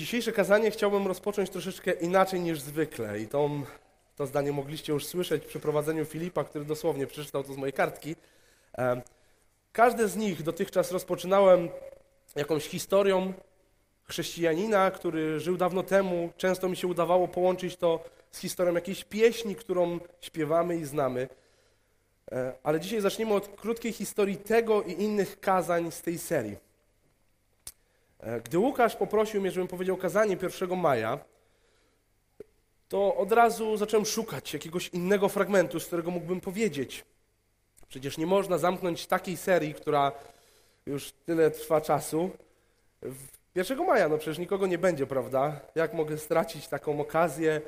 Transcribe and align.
dzisiejsze 0.00 0.32
kazanie 0.32 0.70
chciałbym 0.70 1.06
rozpocząć 1.06 1.50
troszeczkę 1.50 1.92
inaczej 1.92 2.40
niż 2.40 2.60
zwykle 2.60 3.20
i 3.20 3.26
to, 3.26 4.26
zdanie 4.26 4.52
mogliście 4.52 4.92
już 4.92 5.06
słyszeć 5.06 5.44
przy 5.44 5.60
prowadzeniu 5.60 6.04
Filipa, 6.04 6.44
który 6.44 6.64
dosłownie 6.64 7.06
przeczytał 7.06 7.44
to 7.44 7.52
z 7.52 7.56
mojej 7.56 7.72
kartki. 7.72 8.16
Każde 9.72 10.08
z 10.08 10.16
nich 10.16 10.42
dotychczas 10.42 10.92
rozpoczynałem 10.92 11.68
jakąś 12.36 12.68
historią 12.68 13.32
chrześcijanina, 14.04 14.90
który 14.90 15.40
żył 15.40 15.56
dawno 15.56 15.82
temu. 15.82 16.30
Często 16.36 16.68
mi 16.68 16.76
się 16.76 16.86
udawało 16.86 17.28
połączyć 17.28 17.76
to 17.76 18.04
z 18.30 18.38
historią 18.38 18.74
jakiejś 18.74 19.04
pieśni, 19.04 19.56
którą 19.56 19.98
śpiewamy 20.20 20.76
i 20.76 20.84
znamy. 20.84 21.28
E, 22.32 22.52
ale 22.62 22.80
dzisiaj 22.80 23.00
zaczniemy 23.00 23.34
od 23.34 23.48
krótkiej 23.48 23.92
historii 23.92 24.36
tego 24.36 24.82
i 24.82 24.92
innych 24.92 25.40
kazań 25.40 25.90
z 25.90 26.02
tej 26.02 26.18
serii. 26.18 26.69
E, 28.22 28.40
gdy 28.40 28.58
Łukasz 28.58 28.96
poprosił 28.96 29.40
mnie, 29.40 29.50
żebym 29.50 29.68
powiedział 29.68 29.96
kazanie 29.96 30.36
1 30.42 30.78
maja, 30.78 31.18
to 32.88 33.16
od 33.16 33.32
razu 33.32 33.76
zacząłem 33.76 34.06
szukać 34.06 34.54
jakiegoś 34.54 34.88
innego 34.88 35.28
fragmentu, 35.28 35.80
z 35.80 35.86
którego 35.86 36.10
mógłbym 36.10 36.40
powiedzieć. 36.40 37.04
Przecież 37.88 38.18
nie 38.18 38.26
można 38.26 38.58
zamknąć 38.58 39.06
takiej 39.06 39.36
serii, 39.36 39.74
która 39.74 40.12
już 40.86 41.12
tyle 41.12 41.50
trwa 41.50 41.80
czasu. 41.80 42.30
1 43.54 43.86
maja, 43.86 44.08
no 44.08 44.18
przecież 44.18 44.38
nikogo 44.38 44.66
nie 44.66 44.78
będzie, 44.78 45.06
prawda? 45.06 45.60
Jak 45.74 45.94
mogę 45.94 46.18
stracić 46.18 46.68
taką 46.68 47.00
okazję, 47.00 47.60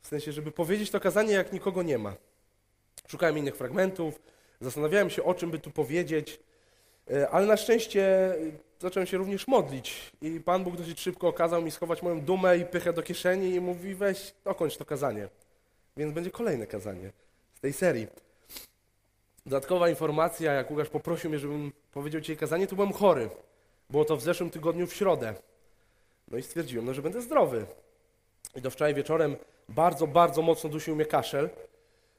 w 0.00 0.06
sensie, 0.06 0.32
żeby 0.32 0.52
powiedzieć 0.52 0.90
to 0.90 1.00
kazanie, 1.00 1.32
jak 1.32 1.52
nikogo 1.52 1.82
nie 1.82 1.98
ma? 1.98 2.14
Szukałem 3.08 3.38
innych 3.38 3.56
fragmentów, 3.56 4.20
zastanawiałem 4.60 5.10
się, 5.10 5.24
o 5.24 5.34
czym 5.34 5.50
by 5.50 5.58
tu 5.58 5.70
powiedzieć, 5.70 6.40
e, 7.10 7.30
ale 7.30 7.46
na 7.46 7.56
szczęście 7.56 8.34
zacząłem 8.80 9.06
się 9.06 9.16
również 9.16 9.48
modlić 9.48 10.12
i 10.22 10.40
Pan 10.40 10.64
Bóg 10.64 10.76
dosyć 10.76 11.00
szybko 11.00 11.28
okazał 11.28 11.62
mi 11.62 11.70
schować 11.70 12.02
moją 12.02 12.20
dumę 12.20 12.58
i 12.58 12.64
pychę 12.64 12.92
do 12.92 13.02
kieszeni 13.02 13.54
i 13.54 13.60
mówi, 13.60 13.94
weź, 13.94 14.34
dokończ 14.44 14.76
to 14.76 14.84
kazanie. 14.84 15.28
Więc 15.96 16.14
będzie 16.14 16.30
kolejne 16.30 16.66
kazanie 16.66 17.12
z 17.54 17.60
tej 17.60 17.72
serii. 17.72 18.06
Dodatkowa 19.46 19.88
informacja, 19.88 20.52
jak 20.52 20.70
Łukasz 20.70 20.88
poprosił 20.88 21.30
mnie, 21.30 21.38
żebym 21.38 21.72
powiedział 21.92 22.20
Ci 22.20 22.36
kazanie, 22.36 22.66
to 22.66 22.76
byłem 22.76 22.92
chory. 22.92 23.30
Było 23.90 24.04
to 24.04 24.16
w 24.16 24.22
zeszłym 24.22 24.50
tygodniu 24.50 24.86
w 24.86 24.94
środę. 24.94 25.34
No 26.28 26.38
i 26.38 26.42
stwierdziłem, 26.42 26.86
no, 26.86 26.94
że 26.94 27.02
będę 27.02 27.22
zdrowy. 27.22 27.66
I 28.56 28.60
do 28.60 28.70
wczoraj 28.70 28.94
wieczorem 28.94 29.36
bardzo, 29.68 30.06
bardzo 30.06 30.42
mocno 30.42 30.70
dusił 30.70 30.96
mnie 30.96 31.06
kaszel. 31.06 31.50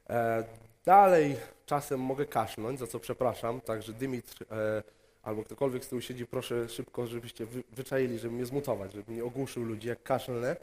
E, 0.09 0.43
dalej 0.85 1.35
czasem 1.65 1.99
mogę 1.99 2.25
kaszlnąć, 2.25 2.79
za 2.79 2.87
co 2.87 2.99
przepraszam. 2.99 3.61
Także 3.61 3.93
Dymitr 3.93 4.45
e, 4.51 4.83
albo 5.23 5.43
ktokolwiek 5.43 5.85
z 5.85 5.87
tyłu 5.87 6.01
siedzi, 6.01 6.25
proszę 6.25 6.69
szybko, 6.69 7.07
żebyście 7.07 7.45
wy, 7.45 7.63
wyczaili, 7.71 8.19
żeby 8.19 8.35
mnie 8.35 8.45
zmutować, 8.45 8.93
żeby 8.93 9.11
nie 9.11 9.23
ogłuszył 9.23 9.63
ludzi 9.63 9.87
jak 9.87 10.03
kaszlnę. 10.03 10.55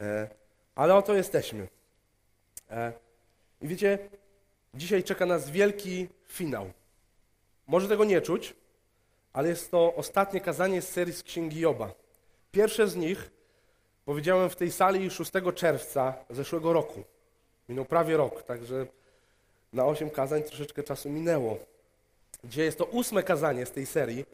E, 0.00 0.28
ale 0.74 0.94
oto 0.94 1.14
jesteśmy. 1.14 1.68
E, 2.70 2.92
I 3.60 3.68
wiecie, 3.68 3.98
dzisiaj 4.74 5.04
czeka 5.04 5.26
nas 5.26 5.50
wielki 5.50 6.08
finał. 6.26 6.70
Może 7.66 7.88
tego 7.88 8.04
nie 8.04 8.20
czuć, 8.20 8.54
ale 9.32 9.48
jest 9.48 9.70
to 9.70 9.94
ostatnie 9.94 10.40
kazanie 10.40 10.82
z 10.82 10.88
serii 10.88 11.14
z 11.14 11.22
Księgi 11.22 11.60
Joba. 11.60 11.94
Pierwsze 12.52 12.88
z 12.88 12.96
nich 12.96 13.30
powiedziałem 14.04 14.50
w 14.50 14.56
tej 14.56 14.72
sali 14.72 15.10
6 15.10 15.32
czerwca 15.54 16.14
zeszłego 16.30 16.72
roku. 16.72 17.04
Minął 17.68 17.84
prawie 17.84 18.16
rok, 18.16 18.42
także 18.42 18.86
na 19.72 19.84
osiem 19.84 20.10
kazań 20.10 20.42
troszeczkę 20.42 20.82
czasu 20.82 21.10
minęło. 21.10 21.58
Dzisiaj 22.44 22.64
jest 22.64 22.78
to 22.78 22.84
ósme 22.84 23.22
kazanie 23.22 23.66
z 23.66 23.70
tej 23.70 23.86
serii. 23.86 24.24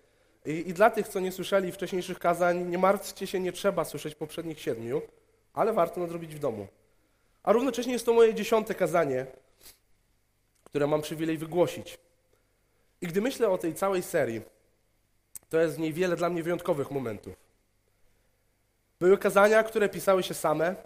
I, 0.47 0.69
I, 0.69 0.75
dla 0.75 0.91
tych, 0.91 1.09
co 1.09 1.21
nie 1.21 1.33
słyszeli 1.33 1.73
wcześniejszych 1.73 2.19
kazań, 2.19 2.69
nie 2.69 2.79
martwcie 2.79 3.27
się, 3.27 3.41
nie 3.41 3.53
trzeba 3.53 3.85
słyszeć 3.85 4.15
poprzednich 4.15 4.61
siedmiu, 4.61 5.03
ale 5.55 5.73
warto 5.73 6.01
nadrobić 6.01 6.35
w 6.35 6.39
domu. 6.39 6.67
A 7.43 7.53
równocześnie 7.53 7.93
jest 7.93 8.07
to 8.07 8.13
moje 8.13 8.35
dziesiąte 8.35 8.75
kazanie, 8.75 9.27
które 10.65 10.87
mam 10.87 11.03
przywilej 11.03 11.39
wygłosić. 11.39 11.99
I 13.01 13.07
gdy 13.07 13.21
myślę 13.21 13.49
o 13.49 13.59
tej 13.59 13.75
całej 13.75 14.03
serii, 14.03 14.43
to 15.49 15.61
jest 15.61 15.77
w 15.77 15.79
niej 15.79 15.93
wiele 15.93 16.17
dla 16.17 16.31
mnie 16.31 16.43
wyjątkowych 16.43 16.91
momentów. 16.91 17.35
Były 19.01 19.19
kazania, 19.19 19.63
które 19.63 19.89
pisały 19.89 20.23
się 20.23 20.35
same, 20.35 20.77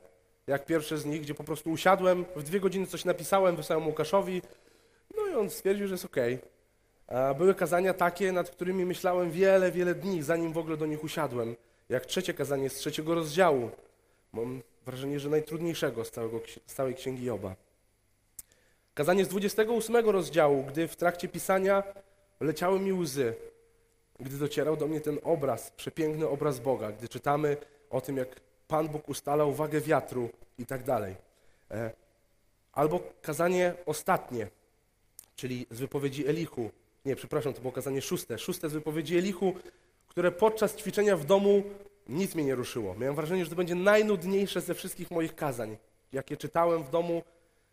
jak 0.47 0.65
pierwsze 0.67 0.99
z 0.99 1.07
nich, 1.07 1.23
gdzie 1.23 1.35
po 1.35 1.45
prostu 1.45 1.71
usiadłem, 1.71 2.25
w 2.37 2.43
dwie 2.43 2.61
godziny 2.61 2.87
coś 2.87 3.05
napisałem, 3.05 3.57
wysłałem 3.57 3.87
Łukaszowi, 3.87 4.43
no 5.17 5.27
i 5.27 5.35
on 5.35 5.51
stwierdził, 5.51 5.87
że 5.87 5.95
jest 5.95 6.05
okej. 6.05 6.35
Okay. 6.35 6.58
Były 7.39 7.55
kazania 7.55 7.95
takie, 7.95 8.33
nad 8.33 8.51
którymi 8.51 8.85
myślałem 8.85 9.31
wiele, 9.31 9.73
wiele 9.73 9.95
dni, 9.95 10.23
zanim 10.23 10.53
w 10.53 10.59
ogóle 10.59 10.77
do 10.77 10.87
nich 10.87 11.05
usiadłem, 11.05 11.57
jak 11.89 12.07
trzecie 12.07 12.35
kazanie 12.35 12.71
z 12.71 12.75
trzeciego 12.75 13.15
rozdziału. 13.15 13.71
Mam 14.33 14.63
wrażenie, 14.87 15.21
że 15.21 15.29
najtrudniejszego 15.29 16.05
z, 16.05 16.11
całego, 16.11 16.41
z 16.67 16.75
całej 16.75 16.95
Księgi 16.95 17.25
Joba. 17.25 17.55
Kazanie 18.95 19.25
z 19.25 19.29
28 19.29 20.11
rozdziału, 20.11 20.65
gdy 20.65 20.89
w 20.89 20.97
trakcie 20.97 21.29
pisania 21.29 21.83
leciały 22.41 22.81
mi 22.81 22.93
łzy, 22.93 23.35
gdy 24.21 24.39
docierał 24.39 24.77
do 24.77 24.87
mnie 24.87 25.01
ten 25.01 25.19
obraz, 25.23 25.71
przepiękny 25.71 26.29
obraz 26.29 26.61
Boga, 26.61 26.93
gdy 26.93 27.09
czytamy 27.09 27.57
o 27.91 28.01
tym, 28.01 28.17
jak 28.17 28.29
Pan 28.69 28.89
Bóg 28.89 29.09
ustalał 29.09 29.53
wagę 29.53 29.81
wiatru 29.81 30.31
i 30.59 30.67
tak 30.67 30.83
dalej. 30.83 31.15
E, 31.71 31.91
albo 32.73 33.01
kazanie 33.23 33.75
ostatnie, 33.87 34.49
czyli 35.37 35.67
z 35.71 35.79
wypowiedzi 35.79 36.27
Elichu. 36.27 36.71
Nie, 37.09 37.17
przepraszam, 37.17 37.55
to 37.55 37.61
było 37.61 37.73
kazanie 37.73 38.03
szóste. 38.03 38.39
Szóste 38.39 38.69
z 38.69 38.73
wypowiedzi 38.73 39.17
Elichu, 39.19 39.55
które 40.09 40.33
podczas 40.33 40.77
ćwiczenia 40.77 41.17
w 41.17 41.25
domu 41.25 41.63
nic 42.09 42.35
mnie 42.35 42.45
nie 42.45 42.55
ruszyło. 42.55 42.95
Miałem 42.95 43.17
wrażenie, 43.17 43.45
że 43.45 43.51
to 43.51 43.57
będzie 43.57 43.75
najnudniejsze 43.75 44.61
ze 44.61 44.75
wszystkich 44.75 45.11
moich 45.11 45.35
kazań. 45.35 45.77
Jakie 46.13 46.37
czytałem 46.37 46.85
w 46.85 46.91
domu, 46.91 47.23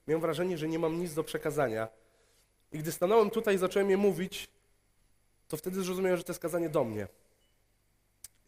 miałem 0.08 0.22
wrażenie, 0.22 0.58
że 0.58 0.68
nie 0.68 0.80
mam 0.80 1.00
nic 1.00 1.14
do 1.14 1.24
przekazania. 1.24 1.88
I 2.72 2.80
gdy 2.80 2.92
stanąłem 2.92 3.30
tutaj 3.30 3.56
i 3.56 3.58
zacząłem 3.58 3.90
je 3.90 3.98
mówić, 3.98 4.48
to 5.48 5.58
wtedy 5.58 5.82
zrozumiałem, 5.82 6.18
że 6.18 6.24
to 6.24 6.32
jest 6.32 6.42
kazanie 6.42 6.70
do 6.70 6.84
mnie. 6.84 7.08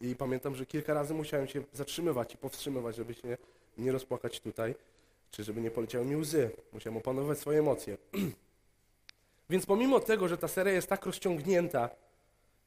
I 0.00 0.16
pamiętam, 0.16 0.54
że 0.54 0.66
kilka 0.66 0.94
razy 0.94 1.14
musiałem 1.14 1.48
się 1.48 1.62
zatrzymywać 1.72 2.34
i 2.34 2.36
powstrzymywać, 2.36 2.96
żeby 2.96 3.14
się 3.14 3.36
nie 3.78 3.92
rozpłakać 3.92 4.40
tutaj, 4.40 4.74
czy 5.30 5.44
żeby 5.44 5.60
nie 5.60 5.70
poleciały 5.70 6.04
mi 6.04 6.16
łzy. 6.16 6.50
Musiałem 6.72 6.96
opanować 6.96 7.38
swoje 7.38 7.58
emocje. 7.58 7.96
Więc 9.50 9.66
pomimo 9.66 10.00
tego, 10.00 10.28
że 10.28 10.38
ta 10.38 10.48
seria 10.48 10.72
jest 10.72 10.88
tak 10.88 11.06
rozciągnięta 11.06 11.90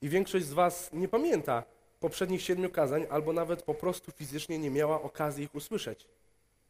i 0.02 0.10
większość 0.10 0.46
z 0.46 0.54
Was 0.54 0.90
nie 0.94 1.08
pamięta 1.08 1.64
poprzednich 2.00 2.42
siedmiu 2.42 2.70
kazań, 2.70 3.06
albo 3.10 3.34
nawet 3.34 3.64
po 3.64 3.74
prostu 3.74 4.12
fizycznie 4.12 4.60
nie 4.60 4.70
miała 4.70 5.02
okazji 5.02 5.44
ich 5.44 5.56
usłyszeć, 5.56 6.08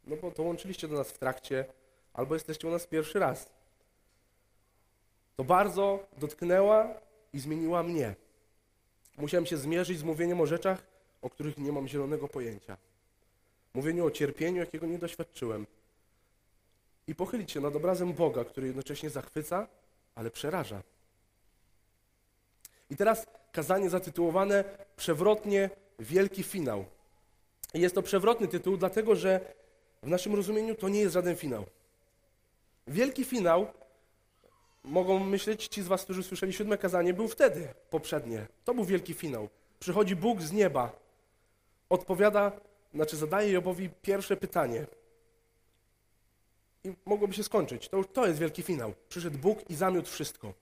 no 0.03 0.15
bo 0.15 0.31
dołączyliście 0.31 0.87
do 0.87 0.95
nas 0.95 1.11
w 1.11 1.17
trakcie, 1.17 1.65
albo 2.13 2.33
jesteście 2.33 2.67
u 2.67 2.71
nas 2.71 2.87
pierwszy 2.87 3.19
raz, 3.19 3.49
to 5.37 5.43
bardzo 5.43 6.07
dotknęła 6.17 6.93
i 7.33 7.39
zmieniła 7.39 7.83
mnie. 7.83 8.15
Musiałem 9.17 9.45
się 9.45 9.57
zmierzyć 9.57 9.99
z 9.99 10.03
mówieniem 10.03 10.41
o 10.41 10.45
rzeczach, 10.45 10.87
o 11.21 11.29
których 11.29 11.57
nie 11.57 11.71
mam 11.71 11.87
zielonego 11.87 12.27
pojęcia. 12.27 12.77
Mówieniu 13.73 14.05
o 14.05 14.11
cierpieniu, 14.11 14.59
jakiego 14.59 14.85
nie 14.85 14.99
doświadczyłem. 14.99 15.67
I 17.07 17.15
pochylić 17.15 17.51
się 17.51 17.59
nad 17.59 17.75
obrazem 17.75 18.13
Boga, 18.13 18.45
który 18.45 18.67
jednocześnie 18.67 19.09
zachwyca, 19.09 19.67
ale 20.15 20.31
przeraża. 20.31 20.81
I 22.89 22.95
teraz 22.95 23.25
kazanie 23.51 23.89
zatytułowane 23.89 24.63
przewrotnie 24.95 25.69
Wielki 25.99 26.43
Finał. 26.43 26.85
I 27.73 27.79
jest 27.81 27.95
to 27.95 28.01
przewrotny 28.01 28.47
tytuł, 28.47 28.77
dlatego 28.77 29.15
że 29.15 29.53
w 30.03 30.07
naszym 30.07 30.35
rozumieniu 30.35 30.75
to 30.75 30.89
nie 30.89 30.99
jest 30.99 31.13
żaden 31.13 31.35
finał. 31.35 31.65
Wielki 32.87 33.23
finał 33.23 33.67
mogą 34.83 35.19
myśleć 35.19 35.67
ci 35.67 35.81
z 35.81 35.87
was, 35.87 36.03
którzy 36.03 36.23
słyszeli 36.23 36.53
siódme 36.53 36.77
kazanie, 36.77 37.13
był 37.13 37.27
wtedy 37.27 37.67
poprzednie. 37.89 38.47
To 38.63 38.73
był 38.73 38.85
wielki 38.85 39.13
finał. 39.13 39.49
Przychodzi 39.79 40.15
Bóg 40.15 40.41
z 40.41 40.51
nieba, 40.51 40.91
odpowiada, 41.89 42.51
znaczy 42.93 43.17
zadaje 43.17 43.51
Jobowi 43.51 43.89
pierwsze 44.01 44.37
pytanie. 44.37 44.85
I 46.83 46.93
mogłoby 47.05 47.33
się 47.33 47.43
skończyć. 47.43 47.89
To, 47.89 48.03
to 48.03 48.27
jest 48.27 48.39
wielki 48.39 48.63
finał. 48.63 48.93
Przyszedł 49.09 49.37
Bóg 49.37 49.69
i 49.69 49.75
zamiótł 49.75 50.09
wszystko. 50.09 50.53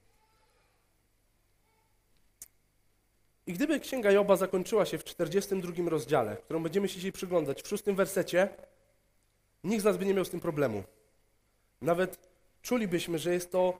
I 3.47 3.53
gdyby 3.53 3.79
Księga 3.79 4.11
Joba 4.11 4.35
zakończyła 4.35 4.85
się 4.85 4.97
w 4.97 5.03
42 5.03 5.89
rozdziale, 5.89 6.37
którą 6.37 6.63
będziemy 6.63 6.87
się 6.87 6.95
dzisiaj 6.95 7.11
przyglądać, 7.11 7.61
w 7.61 7.67
szóstym 7.67 7.95
wersecie, 7.95 8.49
nikt 9.63 9.81
z 9.81 9.85
nas 9.85 9.97
by 9.97 10.05
nie 10.05 10.13
miał 10.13 10.25
z 10.25 10.29
tym 10.29 10.39
problemu. 10.39 10.83
Nawet 11.81 12.29
czulibyśmy, 12.61 13.19
że 13.19 13.33
jest 13.33 13.51
to 13.51 13.79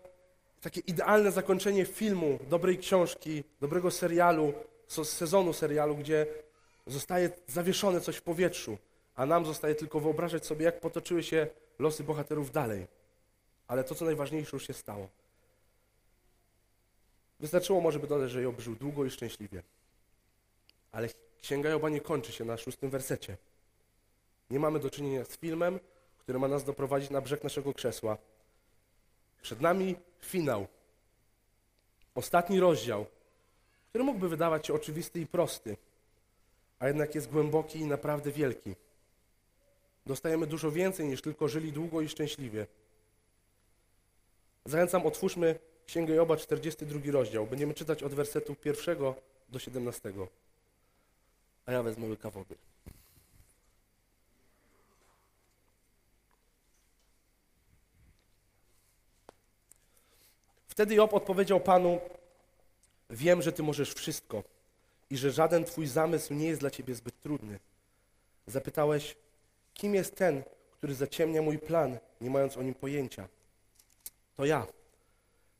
takie 0.62 0.82
idealne 0.82 1.32
zakończenie 1.32 1.86
filmu, 1.86 2.40
dobrej 2.50 2.78
książki, 2.78 3.44
dobrego 3.62 3.92
serialu, 3.92 4.54
sezonu 4.88 5.54
serialu, 5.54 5.96
gdzie 5.96 6.26
zostaje 6.88 7.30
zawieszone 7.48 8.02
coś 8.02 8.16
w 8.16 8.22
powietrzu, 8.22 8.78
a 9.16 9.26
nam 9.26 9.46
zostaje 9.46 9.76
tylko 9.76 10.00
wyobrażać 10.00 10.46
sobie, 10.46 10.66
jak 10.66 10.80
potoczyły 10.80 11.24
się 11.24 11.48
losy 11.80 12.04
bohaterów 12.04 12.52
dalej. 12.52 12.88
Ale 13.68 13.84
to, 13.84 13.96
co 13.96 14.06
najważniejsze, 14.06 14.56
już 14.56 14.68
się 14.68 14.74
stało. 14.74 15.08
Wystarczyło 17.40 17.82
może 17.82 18.00
by 18.00 18.08
dodać, 18.08 18.32
że 18.32 18.42
Job 18.42 18.60
żył 18.60 18.76
długo 18.76 19.06
i 19.06 19.10
szczęśliwie. 19.10 19.64
Ale 20.92 21.10
Księga 21.42 21.70
Joba 21.70 21.90
nie 21.90 22.02
kończy 22.02 22.32
się 22.32 22.46
na 22.46 22.58
szóstym 22.58 22.90
wersecie. 22.90 23.38
Nie 24.50 24.60
mamy 24.60 24.80
do 24.80 24.90
czynienia 24.90 25.26
z 25.26 25.38
filmem, 25.38 25.80
który 26.18 26.40
ma 26.40 26.48
nas 26.48 26.64
doprowadzić 26.64 27.10
na 27.10 27.22
brzeg 27.22 27.44
naszego 27.44 27.74
krzesła. 27.74 28.18
Przed 29.42 29.62
nami 29.62 29.96
finał. 30.22 30.68
Ostatni 32.16 32.60
rozdział, 32.60 33.06
który 33.90 34.04
mógłby 34.04 34.30
wydawać 34.30 34.68
się 34.68 34.74
oczywisty 34.74 35.20
i 35.20 35.28
prosty, 35.28 35.78
a 36.80 36.88
jednak 36.88 37.16
jest 37.16 37.30
głęboki 37.30 37.80
i 37.80 37.86
naprawdę 37.86 38.32
wielki. 38.32 38.76
Dostajemy 40.10 40.48
dużo 40.48 40.72
więcej 40.72 41.06
niż 41.08 41.22
tylko 41.22 41.48
żyli 41.48 41.72
długo 41.72 42.02
i 42.02 42.10
szczęśliwie. 42.10 42.68
Zachęcam, 44.66 45.06
otwórzmy 45.06 45.60
Księgę 45.86 46.14
Joba, 46.16 46.38
42 46.38 47.12
rozdział. 47.12 47.48
Będziemy 47.48 47.74
czytać 47.74 48.04
od 48.04 48.14
wersetu 48.14 48.56
pierwszego 48.56 49.16
do 49.50 49.60
17. 49.60 50.14
A 51.66 51.72
ja 51.72 51.84
wezmę 51.84 52.08
łyka 52.08 52.30
wody. 52.30 52.56
Wtedy 60.68 60.96
Job 60.96 61.14
odpowiedział 61.14 61.60
Panu, 61.60 62.00
wiem, 63.10 63.42
że 63.42 63.52
Ty 63.52 63.64
możesz 63.64 63.94
wszystko 63.94 64.44
i 65.10 65.18
że 65.18 65.32
żaden 65.32 65.66
Twój 65.66 65.88
zamysł 65.88 66.34
nie 66.34 66.48
jest 66.48 66.62
dla 66.62 66.72
Ciebie 66.72 66.96
zbyt 66.96 67.22
trudny. 67.22 67.60
Zapytałeś, 68.48 69.16
kim 69.80 69.96
jest 69.96 70.16
ten, 70.16 70.44
który 70.72 70.96
zaciemnia 70.96 71.42
mój 71.42 71.60
plan, 71.60 71.98
nie 72.22 72.30
mając 72.30 72.58
o 72.58 72.64
nim 72.64 72.74
pojęcia? 72.74 73.28
To 74.36 74.46
ja. 74.46 74.68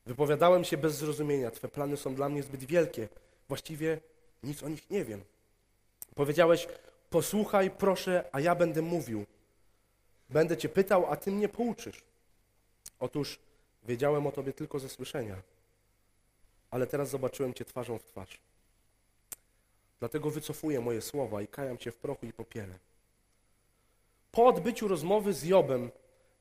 Wypowiadałem 0.06 0.64
się 0.64 0.76
bez 0.76 0.96
zrozumienia. 0.96 1.50
Twe 1.50 1.68
plany 1.68 1.96
są 1.96 2.14
dla 2.14 2.28
mnie 2.28 2.42
zbyt 2.42 2.64
wielkie. 2.64 3.08
Właściwie 3.48 4.00
nic 4.42 4.62
o 4.62 4.68
nich 4.68 4.90
nie 4.90 5.04
wiem. 5.04 5.24
Powiedziałeś, 6.14 6.68
posłuchaj, 7.10 7.70
proszę, 7.70 8.24
a 8.32 8.40
ja 8.40 8.54
będę 8.54 8.82
mówił. 8.82 9.26
Będę 10.30 10.56
cię 10.56 10.68
pytał, 10.68 11.06
a 11.12 11.16
ty 11.16 11.30
mnie 11.30 11.48
pouczysz. 11.48 12.04
Otóż 12.98 13.38
wiedziałem 13.82 14.26
o 14.26 14.32
tobie 14.32 14.52
tylko 14.52 14.78
ze 14.78 14.88
słyszenia, 14.88 15.36
ale 16.70 16.86
teraz 16.86 17.10
zobaczyłem 17.10 17.54
cię 17.54 17.64
twarzą 17.64 17.98
w 17.98 18.04
twarz. 18.04 18.40
Dlatego 19.98 20.30
wycofuję 20.30 20.80
moje 20.80 21.02
słowa 21.02 21.42
i 21.42 21.48
kajam 21.48 21.78
cię 21.78 21.92
w 21.92 21.96
prochu 21.96 22.26
i 22.26 22.32
popiele. 22.32 22.89
Po 24.32 24.46
odbyciu 24.46 24.88
rozmowy 24.88 25.32
z 25.32 25.44
Jobem, 25.44 25.90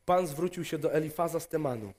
Pan 0.06 0.28
zwrócił 0.28 0.66
się 0.66 0.78
do 0.78 0.94
Elifaza 0.94 1.40
z 1.40 1.48
Temanu. 1.48 1.94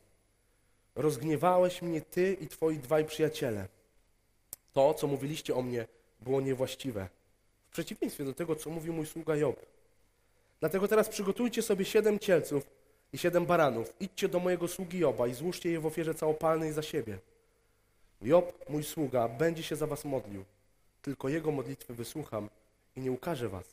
Rozgniewałeś 0.94 1.82
mnie 1.82 2.00
ty 2.00 2.36
i 2.40 2.48
twoi 2.48 2.78
dwaj 2.78 3.04
przyjaciele. 3.04 3.68
To, 4.72 4.94
co 4.94 5.06
mówiliście 5.06 5.54
o 5.54 5.62
mnie, 5.62 5.86
było 6.20 6.40
niewłaściwe. 6.40 7.08
W 7.68 7.72
przeciwieństwie 7.72 8.24
do 8.24 8.32
tego, 8.32 8.56
co 8.56 8.70
mówił 8.70 8.92
mój 8.92 9.06
sługa 9.06 9.36
Job. 9.36 9.66
Dlatego 10.60 10.88
teraz 10.88 11.08
przygotujcie 11.08 11.62
sobie 11.62 11.84
siedem 11.84 12.18
cielców 12.18 12.66
i 13.12 13.18
siedem 13.18 13.46
baranów. 13.46 13.94
Idźcie 14.00 14.28
do 14.28 14.38
mojego 14.38 14.68
sługi 14.68 14.98
Joba 14.98 15.26
i 15.26 15.34
złóżcie 15.34 15.70
je 15.70 15.80
w 15.80 15.86
ofierze 15.86 16.14
całopalnej 16.14 16.72
za 16.72 16.82
siebie. 16.82 17.18
Job, 18.22 18.68
mój 18.68 18.84
sługa, 18.84 19.28
będzie 19.28 19.62
się 19.62 19.76
za 19.76 19.86
was 19.86 20.04
modlił. 20.04 20.44
Tylko 21.02 21.28
jego 21.28 21.52
modlitwy 21.52 21.94
wysłucham 21.94 22.48
i 22.96 23.00
nie 23.00 23.12
ukażę 23.12 23.48
was, 23.48 23.64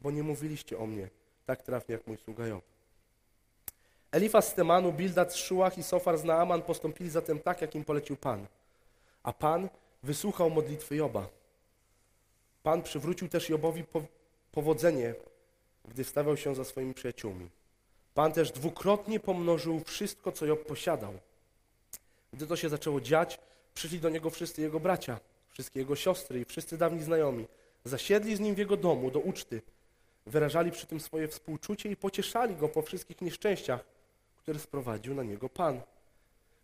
bo 0.00 0.10
nie 0.10 0.22
mówiliście 0.22 0.78
o 0.78 0.86
mnie 0.86 1.08
tak 1.46 1.62
trafnie 1.62 1.92
jak 1.92 2.06
mój 2.06 2.16
sługa 2.16 2.46
Job. 2.46 2.64
Elifaz 4.12 4.48
z 4.48 4.54
Temanu, 4.54 4.92
Bildad 4.92 5.32
z 5.32 5.36
Szułach 5.36 5.78
i 5.78 5.82
Sofar 5.82 6.18
z 6.18 6.24
Naaman 6.24 6.62
postąpili 6.62 7.10
zatem 7.10 7.38
tak, 7.38 7.60
jak 7.60 7.74
im 7.74 7.84
polecił 7.84 8.16
Pan. 8.16 8.46
A 9.22 9.32
Pan 9.32 9.68
wysłuchał 10.02 10.50
modlitwy 10.50 10.96
Joba. 10.96 11.28
Pan 12.62 12.82
przywrócił 12.82 13.28
też 13.28 13.48
Jobowi 13.48 13.84
powodzenie, 14.52 15.14
gdy 15.88 16.04
wstawiał 16.04 16.36
się 16.36 16.54
za 16.54 16.64
swoimi 16.64 16.94
przyjaciółmi. 16.94 17.50
Pan 18.14 18.32
też 18.32 18.52
dwukrotnie 18.52 19.20
pomnożył 19.20 19.80
wszystko, 19.80 20.32
co 20.32 20.46
Job 20.46 20.66
posiadał. 20.66 21.14
Gdy 22.32 22.46
to 22.46 22.56
się 22.56 22.68
zaczęło 22.68 23.00
dziać, 23.00 23.38
przyszli 23.74 24.00
do 24.00 24.08
niego 24.08 24.30
wszyscy 24.30 24.62
jego 24.62 24.80
bracia, 24.80 25.20
wszystkie 25.50 25.80
jego 25.80 25.96
siostry 25.96 26.40
i 26.40 26.44
wszyscy 26.44 26.78
dawni 26.78 27.02
znajomi. 27.02 27.46
Zasiedli 27.84 28.36
z 28.36 28.40
nim 28.40 28.54
w 28.54 28.58
jego 28.58 28.76
domu 28.76 29.10
do 29.10 29.20
uczty. 29.20 29.62
Wyrażali 30.26 30.70
przy 30.70 30.86
tym 30.86 31.00
swoje 31.00 31.28
współczucie 31.28 31.90
i 31.90 31.96
pocieszali 31.96 32.56
go 32.56 32.68
po 32.68 32.82
wszystkich 32.82 33.20
nieszczęściach, 33.20 33.84
które 34.36 34.58
sprowadził 34.58 35.14
na 35.14 35.22
niego 35.22 35.48
Pan. 35.48 35.80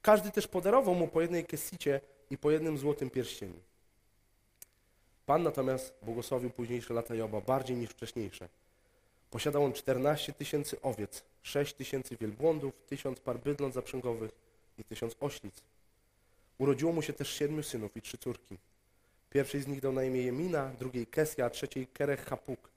Każdy 0.03 0.31
też 0.31 0.49
podarował 0.49 0.95
mu 0.95 1.09
po 1.09 1.21
jednej 1.21 1.45
kesicie 1.45 2.01
i 2.31 2.39
po 2.39 2.51
jednym 2.51 2.79
złotym 2.79 3.11
pierścieniu. 3.11 3.61
Pan 5.27 5.43
natomiast 5.43 5.95
błogosławił 6.03 6.51
późniejsze 6.51 6.95
lata 6.95 7.15
Joba 7.15 7.41
bardziej 7.41 7.77
niż 7.77 7.91
wcześniejsze. 7.91 8.49
Posiadał 9.31 9.65
on 9.65 9.73
14 9.73 10.33
tysięcy 10.33 10.81
owiec, 10.81 11.25
6 11.43 11.75
tysięcy 11.75 12.17
wielbłądów, 12.17 12.81
tysiąc 12.87 13.21
par 13.21 13.41
bydląt 13.41 13.75
zaprzęgowych 13.75 14.31
i 14.79 14.85
tysiąc 14.85 15.17
oślic. 15.21 15.63
Urodziło 16.59 16.93
mu 16.93 17.03
się 17.03 17.13
też 17.13 17.35
siedmiu 17.35 17.63
synów 17.63 17.97
i 17.97 18.03
trzy 18.03 18.19
córki. 18.19 18.59
Pierwszej 19.31 19.63
z 19.63 19.67
nich 19.67 19.81
dał 19.81 19.93
na 19.93 20.05
imię 20.05 20.23
Jemina, 20.23 20.71
drugiej 20.79 21.07
Kesja, 21.07 21.47
a 21.47 21.51
trzeciej 21.51 21.87
Kerech 21.87 22.25
Hapuk. 22.25 22.71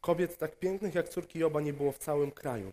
Kobiet 0.00 0.38
tak 0.38 0.56
pięknych 0.56 0.94
jak 0.94 1.08
córki 1.08 1.38
Joba 1.38 1.60
nie 1.60 1.72
było 1.72 1.92
w 1.92 1.98
całym 1.98 2.30
kraju. 2.30 2.72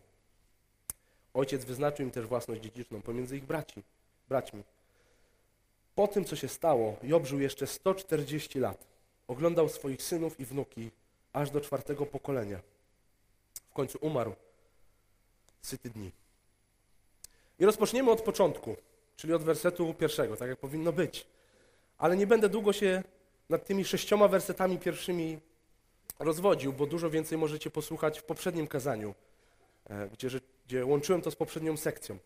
Ojciec 1.33 1.65
wyznaczył 1.65 2.05
im 2.05 2.11
też 2.11 2.25
własność 2.25 2.61
dziedziczną 2.61 3.01
pomiędzy 3.01 3.37
ich 3.37 3.45
braci, 3.45 3.83
braćmi. 4.29 4.63
Po 5.95 6.07
tym, 6.07 6.25
co 6.25 6.35
się 6.35 6.47
stało, 6.47 6.95
Job 7.03 7.25
żył 7.25 7.39
jeszcze 7.39 7.67
140 7.67 8.59
lat. 8.59 8.87
Oglądał 9.27 9.69
swoich 9.69 10.01
synów 10.01 10.39
i 10.39 10.45
wnuki 10.45 10.91
aż 11.33 11.49
do 11.49 11.61
czwartego 11.61 12.05
pokolenia. 12.05 12.59
W 13.69 13.73
końcu 13.73 13.97
umarł 14.01 14.35
syty 15.61 15.89
dni. 15.89 16.11
I 17.59 17.65
rozpoczniemy 17.65 18.11
od 18.11 18.21
początku, 18.21 18.75
czyli 19.15 19.33
od 19.33 19.43
wersetu 19.43 19.93
pierwszego, 19.93 20.37
tak 20.37 20.49
jak 20.49 20.59
powinno 20.59 20.91
być. 20.91 21.27
Ale 21.97 22.17
nie 22.17 22.27
będę 22.27 22.49
długo 22.49 22.73
się 22.73 23.03
nad 23.49 23.65
tymi 23.65 23.85
sześcioma 23.85 24.27
wersetami 24.27 24.77
pierwszymi 24.77 25.39
rozwodził, 26.19 26.73
bo 26.73 26.85
dużo 26.85 27.09
więcej 27.09 27.37
możecie 27.37 27.71
posłuchać 27.71 28.19
w 28.19 28.23
poprzednim 28.23 28.67
kazaniu, 28.67 29.15
e, 29.89 30.07
gdzie, 30.07 30.29
gdzie 30.67 30.85
łączyłem 30.85 31.21
to 31.21 31.31
z 31.31 31.35
poprzednią 31.35 31.77
sekcją. 31.77 32.17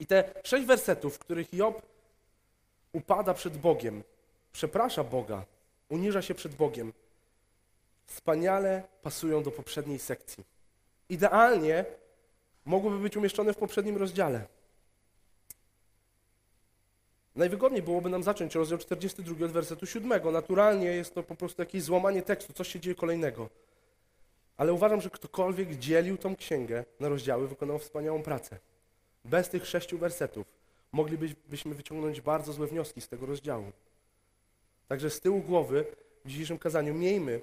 I 0.00 0.06
te 0.06 0.32
sześć 0.44 0.66
wersetów, 0.66 1.14
w 1.14 1.18
których 1.18 1.52
Job 1.52 1.82
upada 2.92 3.34
przed 3.34 3.58
Bogiem, 3.58 4.02
przeprasza 4.52 5.04
Boga, 5.04 5.44
uniża 5.88 6.22
się 6.22 6.34
przed 6.34 6.54
Bogiem, 6.54 6.92
wspaniale 8.06 8.82
pasują 9.02 9.42
do 9.42 9.50
poprzedniej 9.50 9.98
sekcji. 9.98 10.44
Idealnie 11.08 11.84
mogłyby 12.64 12.98
być 12.98 13.16
umieszczone 13.16 13.52
w 13.52 13.56
poprzednim 13.56 13.96
rozdziale. 13.96 14.46
Najwygodniej 17.36 17.82
byłoby 17.82 18.10
nam 18.10 18.22
zacząć 18.22 18.54
rozdział 18.54 18.78
42 18.78 19.44
od 19.44 19.52
wersetu 19.52 19.86
7. 19.86 20.32
Naturalnie 20.32 20.86
jest 20.86 21.14
to 21.14 21.22
po 21.22 21.34
prostu 21.34 21.62
jakieś 21.62 21.82
złamanie 21.82 22.22
tekstu, 22.22 22.52
coś 22.52 22.68
się 22.68 22.80
dzieje 22.80 22.94
kolejnego. 22.94 23.48
Ale 24.56 24.72
uważam, 24.72 25.00
że 25.00 25.10
ktokolwiek 25.10 25.74
dzielił 25.74 26.18
tą 26.18 26.36
księgę 26.36 26.84
na 27.00 27.08
rozdziały, 27.08 27.48
wykonał 27.48 27.78
wspaniałą 27.78 28.22
pracę. 28.22 28.58
Bez 29.24 29.48
tych 29.48 29.66
sześciu 29.66 29.98
wersetów 29.98 30.46
moglibyśmy 30.92 31.74
wyciągnąć 31.74 32.20
bardzo 32.20 32.52
złe 32.52 32.66
wnioski 32.66 33.00
z 33.00 33.08
tego 33.08 33.26
rozdziału. 33.26 33.72
Także 34.88 35.10
z 35.10 35.20
tyłu 35.20 35.40
głowy 35.40 35.86
w 36.24 36.28
dzisiejszym 36.28 36.58
kazaniu 36.58 36.94
miejmy 36.94 37.40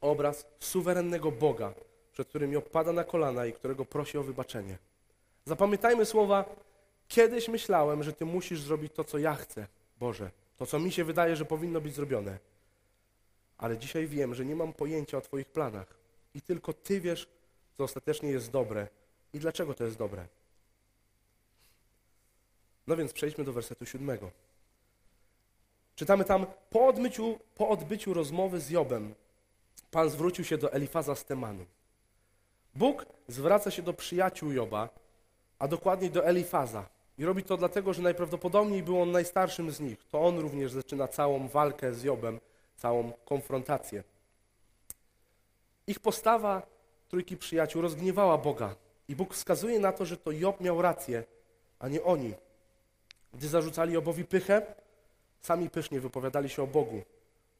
obraz 0.00 0.46
suwerennego 0.60 1.32
Boga, 1.32 1.74
przed 2.12 2.28
którym 2.28 2.56
opada 2.56 2.92
na 2.92 3.04
kolana 3.04 3.46
i 3.46 3.52
którego 3.52 3.84
prosi 3.84 4.18
o 4.18 4.22
wybaczenie. 4.22 4.78
Zapamiętajmy 5.44 6.06
słowa 6.06 6.44
Kiedyś 7.12 7.48
myślałem, 7.48 8.02
że 8.02 8.12
Ty 8.12 8.24
musisz 8.24 8.60
zrobić 8.60 8.92
to, 8.92 9.04
co 9.04 9.18
ja 9.18 9.34
chcę, 9.34 9.66
Boże, 10.00 10.30
to, 10.56 10.66
co 10.66 10.78
mi 10.78 10.92
się 10.92 11.04
wydaje, 11.04 11.36
że 11.36 11.44
powinno 11.44 11.80
być 11.80 11.94
zrobione. 11.94 12.38
Ale 13.58 13.78
dzisiaj 13.78 14.06
wiem, 14.06 14.34
że 14.34 14.44
nie 14.44 14.56
mam 14.56 14.72
pojęcia 14.72 15.18
o 15.18 15.20
Twoich 15.20 15.48
planach 15.48 15.86
i 16.34 16.42
tylko 16.42 16.72
Ty 16.72 17.00
wiesz, 17.00 17.28
co 17.76 17.84
ostatecznie 17.84 18.30
jest 18.30 18.50
dobre 18.50 18.88
i 19.32 19.38
dlaczego 19.38 19.74
to 19.74 19.84
jest 19.84 19.96
dobre. 19.96 20.26
No 22.86 22.96
więc 22.96 23.12
przejdźmy 23.12 23.44
do 23.44 23.52
wersetu 23.52 23.86
siódmego. 23.86 24.30
Czytamy 25.96 26.24
tam, 26.24 26.46
po 26.70 26.86
odbyciu, 26.86 27.38
po 27.54 27.68
odbyciu 27.68 28.14
rozmowy 28.14 28.60
z 28.60 28.70
Jobem, 28.70 29.14
Pan 29.90 30.10
zwrócił 30.10 30.44
się 30.44 30.58
do 30.58 30.72
Elifaza 30.72 31.14
z 31.14 31.24
Temanu. 31.24 31.66
Bóg 32.74 33.06
zwraca 33.28 33.70
się 33.70 33.82
do 33.82 33.92
przyjaciół 33.92 34.52
Joba, 34.52 34.88
a 35.58 35.68
dokładniej 35.68 36.10
do 36.10 36.24
Elifaza. 36.24 37.01
I 37.18 37.24
robi 37.24 37.42
to 37.42 37.56
dlatego, 37.56 37.92
że 37.92 38.02
najprawdopodobniej 38.02 38.82
był 38.82 39.02
on 39.02 39.10
najstarszym 39.10 39.70
z 39.70 39.80
nich. 39.80 40.04
To 40.10 40.20
on 40.20 40.38
również 40.38 40.72
zaczyna 40.72 41.08
całą 41.08 41.48
walkę 41.48 41.94
z 41.94 42.02
Jobem, 42.02 42.40
całą 42.76 43.12
konfrontację. 43.24 44.04
Ich 45.86 46.00
postawa 46.00 46.62
trójki 47.08 47.36
przyjaciół 47.36 47.82
rozgniewała 47.82 48.38
Boga. 48.38 48.74
I 49.08 49.16
Bóg 49.16 49.34
wskazuje 49.34 49.80
na 49.80 49.92
to, 49.92 50.04
że 50.04 50.16
to 50.16 50.32
Job 50.32 50.60
miał 50.60 50.82
rację, 50.82 51.24
a 51.78 51.88
nie 51.88 52.02
oni. 52.02 52.34
Gdy 53.34 53.48
zarzucali 53.48 53.92
Jobowi 53.92 54.24
pychę, 54.24 54.74
sami 55.42 55.70
pysznie 55.70 56.00
wypowiadali 56.00 56.48
się 56.48 56.62
o 56.62 56.66
Bogu. 56.66 57.02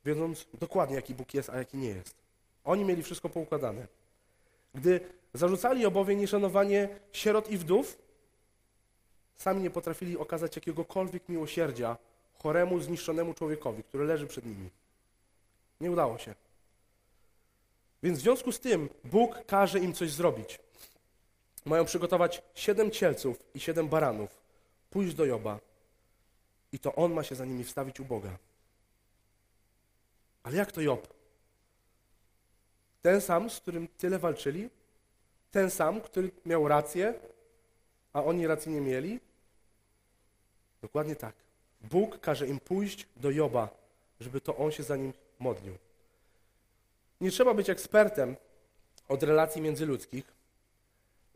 wiedząc 0.04 0.46
dokładnie, 0.54 0.96
jaki 0.96 1.14
Bóg 1.14 1.34
jest, 1.34 1.50
a 1.50 1.58
jaki 1.58 1.76
nie 1.76 1.88
jest. 1.88 2.14
Oni 2.64 2.84
mieli 2.84 3.02
wszystko 3.02 3.28
poukładane. 3.28 3.86
Gdy 4.74 5.00
zarzucali 5.34 5.86
obowie 5.86 6.16
nieszanowanie 6.16 6.88
sierot 7.12 7.50
i 7.50 7.58
wdów, 7.58 7.98
sami 9.42 9.62
nie 9.62 9.70
potrafili 9.70 10.18
okazać 10.18 10.56
jakiegokolwiek 10.56 11.28
miłosierdzia 11.28 11.96
choremu, 12.42 12.80
zniszczonemu 12.80 13.34
człowiekowi, 13.34 13.82
który 13.82 14.04
leży 14.04 14.26
przed 14.26 14.46
nimi. 14.46 14.70
Nie 15.80 15.90
udało 15.90 16.18
się. 16.18 16.34
Więc 18.02 18.18
w 18.18 18.22
związku 18.22 18.52
z 18.52 18.60
tym 18.60 18.88
Bóg 19.04 19.46
każe 19.46 19.78
im 19.78 19.92
coś 19.92 20.10
zrobić. 20.10 20.58
Mają 21.64 21.84
przygotować 21.84 22.42
siedem 22.54 22.90
cielców 22.90 23.42
i 23.54 23.60
siedem 23.60 23.88
baranów, 23.88 24.30
pójść 24.90 25.14
do 25.14 25.24
Joba 25.24 25.60
i 26.72 26.78
to 26.78 26.94
on 26.94 27.12
ma 27.12 27.22
się 27.22 27.34
za 27.34 27.44
nimi 27.44 27.64
wstawić 27.64 28.00
u 28.00 28.04
Boga. 28.04 28.38
Ale 30.42 30.56
jak 30.56 30.72
to 30.72 30.80
Job? 30.80 31.14
Ten 33.02 33.20
sam, 33.20 33.50
z 33.50 33.60
którym 33.60 33.88
tyle 33.88 34.18
walczyli? 34.18 34.70
Ten 35.50 35.70
sam, 35.70 36.00
który 36.00 36.30
miał 36.46 36.68
rację, 36.68 37.14
a 38.12 38.24
oni 38.24 38.46
racji 38.46 38.72
nie 38.72 38.80
mieli? 38.80 39.20
Dokładnie 40.82 41.16
tak. 41.16 41.34
Bóg 41.80 42.20
każe 42.20 42.46
im 42.46 42.60
pójść 42.60 43.06
do 43.16 43.30
Joba, 43.30 43.68
żeby 44.20 44.40
to 44.40 44.56
on 44.56 44.72
się 44.72 44.82
za 44.82 44.96
nim 44.96 45.12
modlił. 45.38 45.78
Nie 47.20 47.30
trzeba 47.30 47.54
być 47.54 47.70
ekspertem 47.70 48.36
od 49.08 49.22
relacji 49.22 49.62
międzyludzkich, 49.62 50.24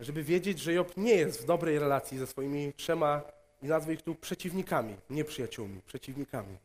żeby 0.01 0.23
wiedzieć, 0.23 0.59
że 0.59 0.73
Job 0.73 0.97
nie 0.97 1.15
jest 1.15 1.43
w 1.43 1.45
dobrej 1.45 1.79
relacji 1.79 2.19
ze 2.19 2.27
swoimi 2.27 2.73
trzema, 2.73 3.23
i 3.63 3.67
nazwę 3.67 3.95
ich 3.95 4.03
tu 4.03 4.15
przeciwnikami, 4.15 4.97
nie 5.11 5.25
przyjaciółmi, 5.25 5.81
przeciwnikami. 5.87 6.57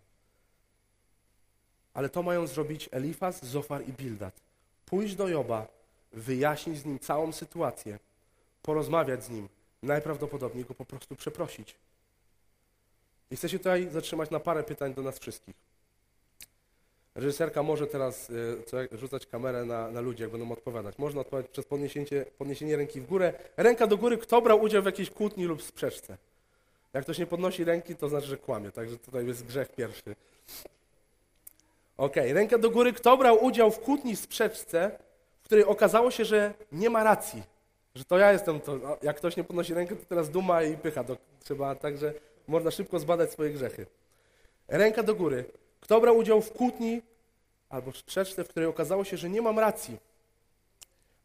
Ale 1.94 2.10
to 2.10 2.24
mają 2.24 2.48
zrobić 2.48 2.90
Elifaz, 2.92 3.46
Zofar 3.46 3.88
i 3.88 3.94
Bildad. 3.94 4.34
Pójść 4.86 5.16
do 5.16 5.28
Joba, 5.28 5.68
wyjaśnić 6.14 6.78
z 6.78 6.86
nim 6.86 7.00
całą 7.00 7.32
sytuację, 7.32 8.00
porozmawiać 8.62 9.24
z 9.24 9.30
nim, 9.30 9.50
najprawdopodobniej 9.84 10.66
go 10.66 10.74
po 10.74 10.86
prostu 10.86 11.16
przeprosić. 11.16 11.76
I 13.32 13.36
chcę 13.36 13.50
się 13.50 13.58
tutaj 13.58 13.90
zatrzymać 13.90 14.30
na 14.30 14.40
parę 14.40 14.64
pytań 14.64 14.94
do 14.94 15.02
nas 15.02 15.20
wszystkich. 15.20 15.56
Reżyserka 17.16 17.64
może 17.64 17.88
teraz 17.88 18.30
y, 18.30 18.98
rzucać 18.98 19.26
kamerę 19.26 19.66
na, 19.66 19.92
na 19.92 20.02
ludzi, 20.02 20.22
jak 20.22 20.32
będą 20.32 20.52
odpowiadać. 20.52 20.98
Można 20.98 21.22
odpowiadać 21.22 21.52
przez 21.52 21.66
podniesienie, 21.66 22.08
podniesienie 22.38 22.76
ręki 22.76 23.02
w 23.02 23.08
górę. 23.08 23.34
Ręka 23.58 23.88
do 23.88 23.98
góry, 23.98 24.18
kto 24.18 24.42
brał 24.42 24.62
udział 24.62 24.82
w 24.82 24.86
jakiejś 24.86 25.10
kłótni 25.10 25.46
lub 25.46 25.64
sprzeczce. 25.64 26.18
Jak 26.94 27.04
ktoś 27.04 27.18
nie 27.18 27.26
podnosi 27.26 27.64
ręki, 27.64 27.96
to 27.96 28.10
znaczy, 28.10 28.28
że 28.28 28.38
kłamie. 28.38 28.72
Także 28.72 28.98
tutaj 28.98 29.28
jest 29.28 29.46
grzech 29.46 29.70
pierwszy. 29.70 30.16
Ok, 31.98 32.16
ręka 32.16 32.58
do 32.58 32.70
góry. 32.70 32.94
Kto 32.94 33.18
brał 33.18 33.46
udział 33.46 33.72
w 33.72 33.80
kłótni 33.80 34.16
sprzeczce, 34.16 34.92
w 35.42 35.46
której 35.46 35.66
okazało 35.66 36.12
się, 36.12 36.26
że 36.26 36.54
nie 36.72 36.90
ma 36.90 37.04
racji? 37.04 37.44
Że 37.96 38.06
to 38.06 38.18
ja 38.18 38.32
jestem 38.32 38.60
to. 38.60 38.98
Jak 39.02 39.18
ktoś 39.18 39.38
nie 39.38 39.44
podnosi 39.44 39.74
rękę, 39.74 39.96
to 39.96 40.06
teraz 40.06 40.30
duma 40.30 40.64
i 40.64 40.78
pycha. 40.78 41.04
To 41.04 41.18
trzeba, 41.44 41.76
także 41.76 42.14
można 42.52 42.72
szybko 42.72 43.00
zbadać 43.00 43.32
swoje 43.32 43.50
grzechy. 43.50 43.86
Ręka 44.68 45.04
do 45.04 45.16
góry. 45.16 45.46
Kto 45.80 46.02
brał 46.02 46.18
udział 46.18 46.42
w 46.42 46.52
kłótni 46.52 47.02
albo 47.70 47.92
w 47.92 47.98
sprzeczce, 47.98 48.44
w 48.44 48.48
której 48.48 48.70
okazało 48.70 49.04
się, 49.04 49.18
że 49.18 49.30
nie 49.30 49.42
mam 49.42 49.60
racji? 49.60 49.98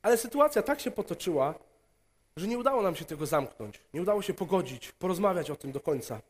Ale 0.03 0.17
sytuacja 0.17 0.63
tak 0.63 0.81
się 0.81 0.91
potoczyła, 0.91 1.55
że 2.37 2.47
nie 2.47 2.59
udało 2.59 2.83
nam 2.83 2.97
się 2.97 3.05
tego 3.05 3.27
zamknąć, 3.27 3.81
nie 3.95 4.03
udało 4.03 4.23
się 4.23 4.35
pogodzić, 4.35 4.93
porozmawiać 4.93 5.51
o 5.51 5.57
tym 5.57 5.73
do 5.73 5.81
końca. 5.81 6.21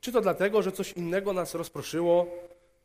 Czy 0.00 0.12
to 0.12 0.20
dlatego, 0.20 0.62
że 0.62 0.72
coś 0.72 0.92
innego 0.92 1.32
nas 1.32 1.54
rozproszyło, 1.54 2.26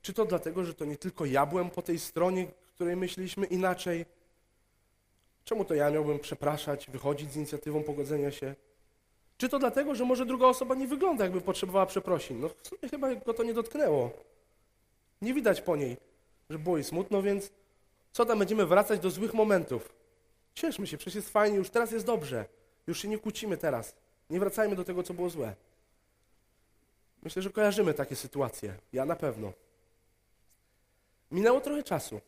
czy 0.01 0.13
to 0.13 0.25
dlatego, 0.25 0.63
że 0.63 0.73
to 0.73 0.85
nie 0.85 0.97
tylko 0.97 1.25
ja 1.25 1.45
byłem 1.45 1.69
po 1.69 1.81
tej 1.81 1.99
stronie, 1.99 2.47
której 2.75 2.95
myśleliśmy 2.95 3.45
inaczej? 3.45 4.05
Czemu 5.45 5.65
to 5.65 5.73
ja 5.73 5.91
miałbym 5.91 6.19
przepraszać, 6.19 6.89
wychodzić 6.89 7.31
z 7.31 7.35
inicjatywą 7.35 7.83
pogodzenia 7.83 8.31
się? 8.31 8.55
Czy 9.37 9.49
to 9.49 9.59
dlatego, 9.59 9.95
że 9.95 10.05
może 10.05 10.25
druga 10.25 10.47
osoba 10.47 10.75
nie 10.75 10.87
wygląda, 10.87 11.23
jakby 11.23 11.41
potrzebowała 11.41 11.85
przeprosin? 11.85 12.39
No 12.39 12.49
w 12.49 12.67
sumie 12.67 12.89
chyba 12.89 13.15
go 13.15 13.33
to 13.33 13.43
nie 13.43 13.53
dotknęło. 13.53 14.11
Nie 15.21 15.33
widać 15.33 15.61
po 15.61 15.75
niej, 15.75 15.97
że 16.49 16.59
było 16.59 16.77
jej 16.77 16.83
smutno, 16.83 17.21
więc 17.21 17.51
co 18.11 18.25
tam 18.25 18.39
będziemy 18.39 18.65
wracać 18.65 18.99
do 18.99 19.09
złych 19.09 19.33
momentów? 19.33 19.93
Cieszmy 20.53 20.87
się, 20.87 20.97
przecież 20.97 21.15
jest 21.15 21.29
fajnie, 21.29 21.57
już 21.57 21.69
teraz 21.69 21.91
jest 21.91 22.05
dobrze. 22.05 22.45
Już 22.87 23.01
się 23.01 23.07
nie 23.07 23.17
kłócimy 23.17 23.57
teraz. 23.57 23.95
Nie 24.29 24.39
wracajmy 24.39 24.75
do 24.75 24.83
tego, 24.83 25.03
co 25.03 25.13
było 25.13 25.29
złe. 25.29 25.55
Myślę, 27.23 27.41
że 27.41 27.49
kojarzymy 27.49 27.93
takie 27.93 28.15
sytuacje. 28.15 28.73
Ja 28.93 29.05
na 29.05 29.15
pewno. 29.15 29.53
Minęło 31.31 31.61
trochę 31.61 31.83
czasu. 31.83 32.21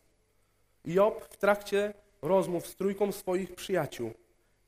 Job 0.86 1.28
w 1.30 1.38
trakcie 1.38 1.94
rozmów 2.22 2.68
z 2.68 2.76
trójką 2.76 3.12
swoich 3.12 3.56
przyjaciół 3.56 4.14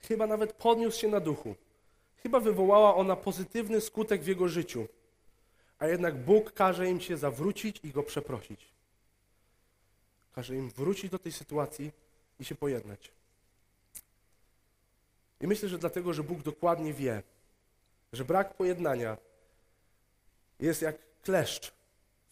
chyba 0.01 0.27
nawet 0.27 0.53
podniósł 0.53 1.00
się 1.00 1.07
na 1.07 1.19
duchu. 1.19 1.55
Chyba 2.23 2.39
wywołała 2.39 2.95
ona 2.95 3.15
pozytywny 3.15 3.81
skutek 3.81 4.23
w 4.23 4.27
jego 4.27 4.47
życiu. 4.47 4.87
A 5.79 5.87
jednak 5.87 6.17
Bóg 6.17 6.53
każe 6.53 6.89
im 6.89 7.01
się 7.01 7.17
zawrócić 7.17 7.79
i 7.83 7.91
go 7.91 8.03
przeprosić. 8.03 8.69
Każe 10.33 10.55
im 10.55 10.69
wrócić 10.69 11.11
do 11.11 11.19
tej 11.19 11.31
sytuacji 11.31 11.91
i 12.39 12.45
się 12.45 12.55
pojednać. 12.55 13.11
I 15.41 15.47
myślę, 15.47 15.69
że 15.69 15.77
dlatego, 15.77 16.13
że 16.13 16.23
Bóg 16.23 16.41
dokładnie 16.41 16.93
wie, 16.93 17.23
że 18.13 18.25
brak 18.25 18.53
pojednania 18.53 19.17
jest 20.59 20.81
jak 20.81 20.95
kleszcz 21.21 21.71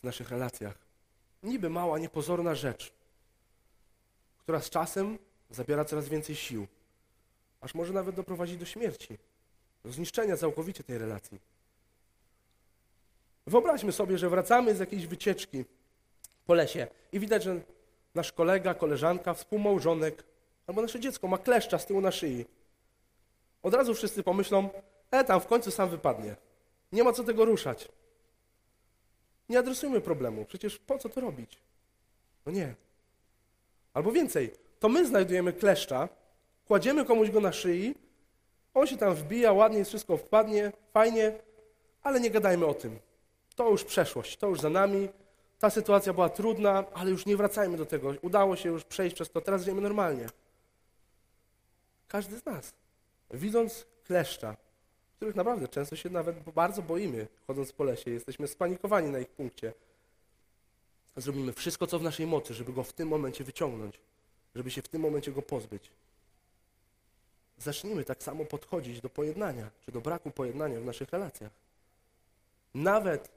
w 0.01 0.03
naszych 0.03 0.29
relacjach. 0.29 0.77
Niby 1.43 1.69
mała, 1.69 1.99
niepozorna 1.99 2.55
rzecz, 2.55 2.93
która 4.39 4.61
z 4.61 4.69
czasem 4.69 5.17
zabiera 5.49 5.85
coraz 5.85 6.09
więcej 6.09 6.35
sił, 6.35 6.67
aż 7.61 7.73
może 7.73 7.93
nawet 7.93 8.15
doprowadzić 8.15 8.57
do 8.57 8.65
śmierci, 8.65 9.17
zniszczenia 9.85 10.37
całkowicie 10.37 10.83
tej 10.83 10.97
relacji. 10.97 11.39
Wyobraźmy 13.47 13.91
sobie, 13.91 14.17
że 14.17 14.29
wracamy 14.29 14.75
z 14.75 14.79
jakiejś 14.79 15.07
wycieczki 15.07 15.65
po 16.45 16.53
lesie 16.53 16.87
i 17.11 17.19
widać, 17.19 17.43
że 17.43 17.61
nasz 18.15 18.31
kolega, 18.31 18.73
koleżanka, 18.73 19.33
współmałżonek 19.33 20.23
albo 20.67 20.81
nasze 20.81 20.99
dziecko 20.99 21.27
ma 21.27 21.37
kleszcza 21.37 21.79
z 21.79 21.85
tyłu 21.85 22.01
na 22.01 22.11
szyi. 22.11 22.45
Od 23.63 23.73
razu 23.73 23.93
wszyscy 23.93 24.23
pomyślą, 24.23 24.69
e, 25.11 25.23
tam 25.23 25.41
w 25.41 25.47
końcu 25.47 25.71
sam 25.71 25.89
wypadnie. 25.89 26.35
Nie 26.91 27.03
ma 27.03 27.13
co 27.13 27.23
tego 27.23 27.45
ruszać. 27.45 27.87
Nie 29.49 29.59
adresujmy 29.59 30.01
problemu. 30.01 30.45
Przecież 30.45 30.77
po 30.77 30.97
co 30.97 31.09
to 31.09 31.21
robić? 31.21 31.57
No 32.45 32.51
nie. 32.51 32.75
Albo 33.93 34.11
więcej, 34.11 34.53
to 34.79 34.89
my 34.89 35.07
znajdujemy 35.07 35.53
kleszcza, 35.53 36.09
kładziemy 36.67 37.05
komuś 37.05 37.29
go 37.29 37.41
na 37.41 37.53
szyi, 37.53 37.95
on 38.79 38.87
się 38.87 38.97
tam 38.97 39.15
wbija, 39.15 39.53
ładnie 39.53 39.85
wszystko 39.85 40.17
wpadnie, 40.17 40.71
fajnie, 40.93 41.33
ale 42.03 42.19
nie 42.19 42.31
gadajmy 42.31 42.65
o 42.65 42.73
tym. 42.73 42.99
To 43.55 43.69
już 43.69 43.83
przeszłość, 43.83 44.37
to 44.37 44.47
już 44.47 44.59
za 44.59 44.69
nami. 44.69 45.09
Ta 45.59 45.69
sytuacja 45.69 46.13
była 46.13 46.29
trudna, 46.29 46.85
ale 46.93 47.11
już 47.11 47.25
nie 47.25 47.37
wracajmy 47.37 47.77
do 47.77 47.85
tego. 47.85 48.13
Udało 48.21 48.55
się 48.55 48.69
już 48.69 48.83
przejść 48.83 49.15
przez 49.15 49.29
to, 49.31 49.41
teraz 49.41 49.63
żyjemy 49.63 49.81
normalnie. 49.81 50.27
Każdy 52.07 52.39
z 52.39 52.45
nas 52.45 52.73
widząc 53.31 53.85
kleszcza, 54.03 54.57
których 55.15 55.35
naprawdę 55.35 55.67
często 55.67 55.95
się 55.95 56.09
nawet 56.09 56.39
bardzo 56.39 56.81
boimy, 56.81 57.27
chodząc 57.47 57.71
po 57.71 57.83
lesie, 57.83 58.11
jesteśmy 58.11 58.47
spanikowani 58.47 59.09
na 59.09 59.19
ich 59.19 59.29
punkcie, 59.29 59.73
zrobimy 61.17 61.53
wszystko, 61.53 61.87
co 61.87 61.99
w 61.99 62.03
naszej 62.03 62.27
mocy, 62.27 62.53
żeby 62.53 62.73
go 62.73 62.83
w 62.83 62.93
tym 62.93 63.07
momencie 63.07 63.43
wyciągnąć, 63.43 63.99
żeby 64.55 64.71
się 64.71 64.81
w 64.81 64.87
tym 64.87 65.01
momencie 65.01 65.31
go 65.31 65.41
pozbyć. 65.41 65.91
Zacznijmy 67.59 68.03
tak 68.03 68.23
samo 68.23 68.45
podchodzić 68.45 69.01
do 69.01 69.09
pojednania, 69.09 69.69
czy 69.85 69.91
do 69.91 70.01
braku 70.01 70.31
pojednania 70.31 70.79
w 70.79 70.85
naszych 70.85 71.09
relacjach. 71.09 71.51
Nawet 72.73 73.31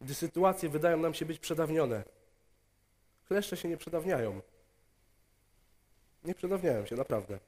gdy 0.00 0.14
sytuacje 0.14 0.68
wydają 0.68 0.96
nam 0.96 1.14
się 1.14 1.26
być 1.26 1.38
przedawnione, 1.38 2.04
kleszcze 3.28 3.56
się 3.56 3.68
nie 3.68 3.76
przedawniają. 3.76 4.40
Nie 6.24 6.34
przedawniają 6.34 6.86
się, 6.86 6.96
naprawdę. 6.96 7.38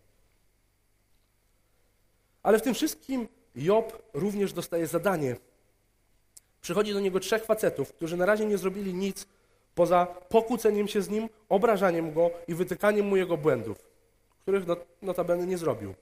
Ale 2.42 2.58
w 2.58 2.62
tym 2.62 2.74
wszystkim 2.74 3.28
Job 3.54 4.02
również 4.14 4.52
dostaje 4.52 4.86
zadanie. 4.86 5.36
Przychodzi 6.60 6.92
do 6.92 7.00
niego 7.00 7.20
trzech 7.20 7.44
facetów, 7.44 7.92
którzy 7.92 8.16
na 8.16 8.26
razie 8.26 8.46
nie 8.46 8.58
zrobili 8.58 8.94
nic 8.94 9.26
poza 9.74 10.06
pokłóceniem 10.06 10.88
się 10.88 11.02
z 11.02 11.08
nim, 11.08 11.28
obrażaniem 11.48 12.12
go 12.12 12.30
i 12.48 12.54
wytykaniem 12.54 13.06
mu 13.06 13.16
jego 13.16 13.36
błędów, 13.36 13.88
których 14.42 14.64
notabene 15.02 15.46
nie 15.46 15.58
zrobił. 15.58 15.94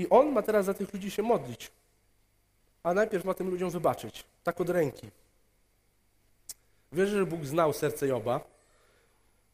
I 0.00 0.08
on 0.10 0.32
ma 0.32 0.42
teraz 0.42 0.66
za 0.66 0.74
tych 0.74 0.94
ludzi 0.94 1.10
się 1.10 1.22
modlić, 1.22 1.70
a 2.82 2.94
najpierw 2.94 3.24
ma 3.24 3.34
tym 3.34 3.50
ludziom 3.50 3.70
wybaczyć, 3.70 4.24
tak 4.44 4.60
od 4.60 4.70
ręki. 4.70 5.10
Wierzę, 6.92 7.18
że 7.18 7.26
Bóg 7.26 7.44
znał 7.44 7.72
serce 7.72 8.06
Joba 8.06 8.40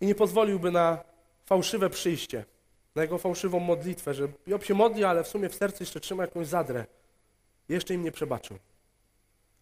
i 0.00 0.06
nie 0.06 0.14
pozwoliłby 0.14 0.70
na 0.70 1.04
fałszywe 1.46 1.90
przyjście 1.90 2.44
na 2.96 3.02
jego 3.02 3.18
fałszywą 3.18 3.60
modlitwę, 3.60 4.14
że 4.14 4.28
Job 4.46 4.64
się 4.64 4.74
modli, 4.74 5.04
ale 5.04 5.24
w 5.24 5.28
sumie 5.28 5.48
w 5.48 5.54
sercu 5.54 5.82
jeszcze 5.82 6.00
trzyma 6.00 6.22
jakąś 6.22 6.46
zadrę. 6.46 6.86
Jeszcze 7.68 7.94
im 7.94 8.02
nie 8.02 8.12
przebaczył. 8.12 8.58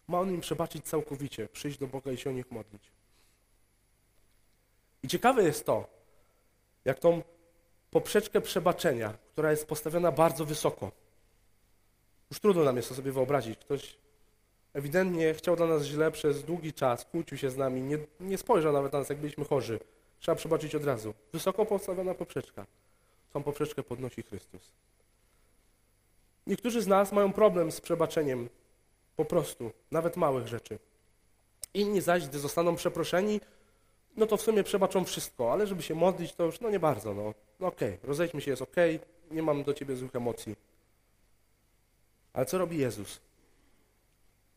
Ma 0.07 0.19
on 0.19 0.33
im 0.33 0.41
przebaczyć 0.41 0.85
całkowicie, 0.85 1.47
przyjść 1.47 1.77
do 1.77 1.87
Boga 1.87 2.11
i 2.11 2.17
się 2.17 2.29
o 2.29 2.33
nich 2.33 2.51
modlić. 2.51 2.91
I 5.03 5.07
ciekawe 5.07 5.43
jest 5.43 5.65
to, 5.65 5.87
jak 6.85 6.99
tą 6.99 7.21
poprzeczkę 7.95 8.41
przebaczenia, 8.41 9.13
która 9.31 9.51
jest 9.51 9.67
postawiona 9.67 10.11
bardzo 10.11 10.45
wysoko. 10.45 10.91
Już 12.31 12.39
trudno 12.39 12.63
nam 12.63 12.77
jest 12.77 12.89
to 12.89 12.95
sobie 12.95 13.11
wyobrazić. 13.11 13.59
Ktoś 13.59 13.97
ewidentnie 14.73 15.33
chciał 15.33 15.55
dla 15.55 15.67
nas 15.67 15.83
źle 15.83 16.11
przez 16.11 16.43
długi 16.43 16.73
czas, 16.73 17.05
kłócił 17.05 17.37
się 17.37 17.49
z 17.49 17.57
nami, 17.57 17.81
nie, 17.81 17.97
nie 18.19 18.37
spojrzał 18.37 18.73
nawet 18.73 18.93
na 18.93 18.99
nas, 18.99 19.09
jak 19.09 19.17
byliśmy 19.17 19.45
chorzy. 19.45 19.79
Trzeba 20.19 20.35
przebaczyć 20.35 20.75
od 20.75 20.85
razu. 20.85 21.13
Wysoko 21.33 21.65
postawiona 21.65 22.13
poprzeczka. 22.13 22.65
Tą 23.33 23.43
poprzeczkę 23.43 23.83
podnosi 23.83 24.23
Chrystus. 24.23 24.71
Niektórzy 26.47 26.81
z 26.81 26.87
nas 26.87 27.11
mają 27.11 27.33
problem 27.33 27.71
z 27.71 27.81
przebaczeniem 27.81 28.49
po 29.15 29.25
prostu, 29.25 29.71
nawet 29.91 30.17
małych 30.17 30.47
rzeczy. 30.47 30.79
Inni 31.73 32.01
zaś, 32.01 32.27
gdy 32.27 32.39
zostaną 32.39 32.75
przeproszeni, 32.75 33.41
no 34.17 34.25
to 34.25 34.37
w 34.37 34.41
sumie 34.41 34.63
przebaczą 34.63 35.05
wszystko, 35.05 35.51
ale 35.53 35.67
żeby 35.67 35.83
się 35.83 35.95
modlić, 35.95 36.33
to 36.33 36.43
już 36.43 36.59
no 36.59 36.69
nie 36.69 36.79
bardzo. 36.79 37.13
No, 37.13 37.33
no 37.59 37.67
okej, 37.67 37.95
okay, 37.95 38.07
rozejdźmy 38.07 38.41
się, 38.41 38.51
jest 38.51 38.61
okej, 38.61 38.95
okay, 38.95 39.07
nie 39.31 39.43
mam 39.43 39.63
do 39.63 39.73
ciebie 39.73 39.95
złych 39.95 40.15
emocji. 40.15 40.55
Ale 42.33 42.45
co 42.45 42.57
robi 42.57 42.77
Jezus? 42.77 43.21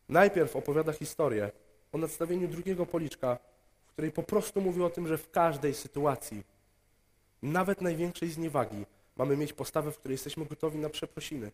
Najpierw 0.09 0.55
opowiada 0.55 0.93
historię 0.93 1.51
o 1.91 1.97
nadstawieniu 1.97 2.47
drugiego 2.47 2.85
policzka, 2.85 3.37
w 3.85 3.91
której 3.91 4.11
po 4.11 4.23
prostu 4.23 4.61
mówi 4.61 4.83
o 4.83 4.89
tym, 4.89 5.07
że 5.07 5.17
w 5.17 5.31
każdej 5.31 5.73
sytuacji, 5.73 6.43
nawet 7.41 7.81
największej 7.81 8.29
zniewagi, 8.29 8.85
mamy 9.17 9.37
mieć 9.37 9.53
postawę, 9.53 9.91
w 9.91 9.97
której 9.97 10.13
jesteśmy 10.13 10.45
gotowi 10.45 10.79
na 10.79 10.89
przeprosiny. 10.89 11.51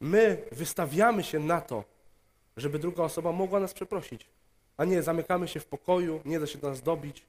My 0.00 0.42
wystawiamy 0.52 1.24
się 1.24 1.38
na 1.38 1.60
to, 1.60 1.84
żeby 2.56 2.78
druga 2.78 3.02
osoba 3.02 3.32
mogła 3.32 3.60
nas 3.60 3.74
przeprosić, 3.74 4.26
a 4.78 4.84
nie 4.84 5.02
zamykamy 5.02 5.48
się 5.48 5.60
w 5.60 5.66
pokoju, 5.66 6.20
nie 6.24 6.40
da 6.40 6.46
się 6.46 6.58
do 6.58 6.70
nas 6.70 6.82
dobić, 6.82 7.24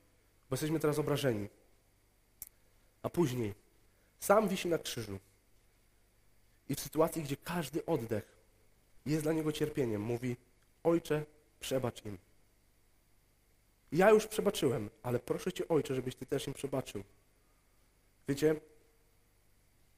bo 0.49 0.53
jesteśmy 0.53 0.79
teraz 0.79 0.99
obrażeni. 0.99 1.49
A 3.03 3.09
później 3.09 3.53
sam 4.19 4.47
wisi 4.47 4.67
na 4.67 4.77
krzyżu 4.77 5.19
i 6.69 6.75
w 6.75 6.79
sytuacji, 6.79 7.23
gdzie 7.23 7.37
każdy 7.37 7.85
oddech 7.85 8.37
jest 9.05 9.23
dla 9.23 9.33
niego 9.33 9.51
cierpieniem, 9.51 10.01
mówi: 10.01 10.37
Ojcze, 10.83 11.25
przebacz 11.59 12.05
im. 12.05 12.17
Ja 13.91 14.09
już 14.09 14.27
przebaczyłem, 14.27 14.89
ale 15.03 15.19
proszę 15.19 15.53
cię, 15.53 15.67
Ojcze, 15.67 15.95
żebyś 15.95 16.15
ty 16.15 16.25
też 16.25 16.47
im 16.47 16.53
przebaczył. 16.53 17.03
Wiecie, 18.27 18.55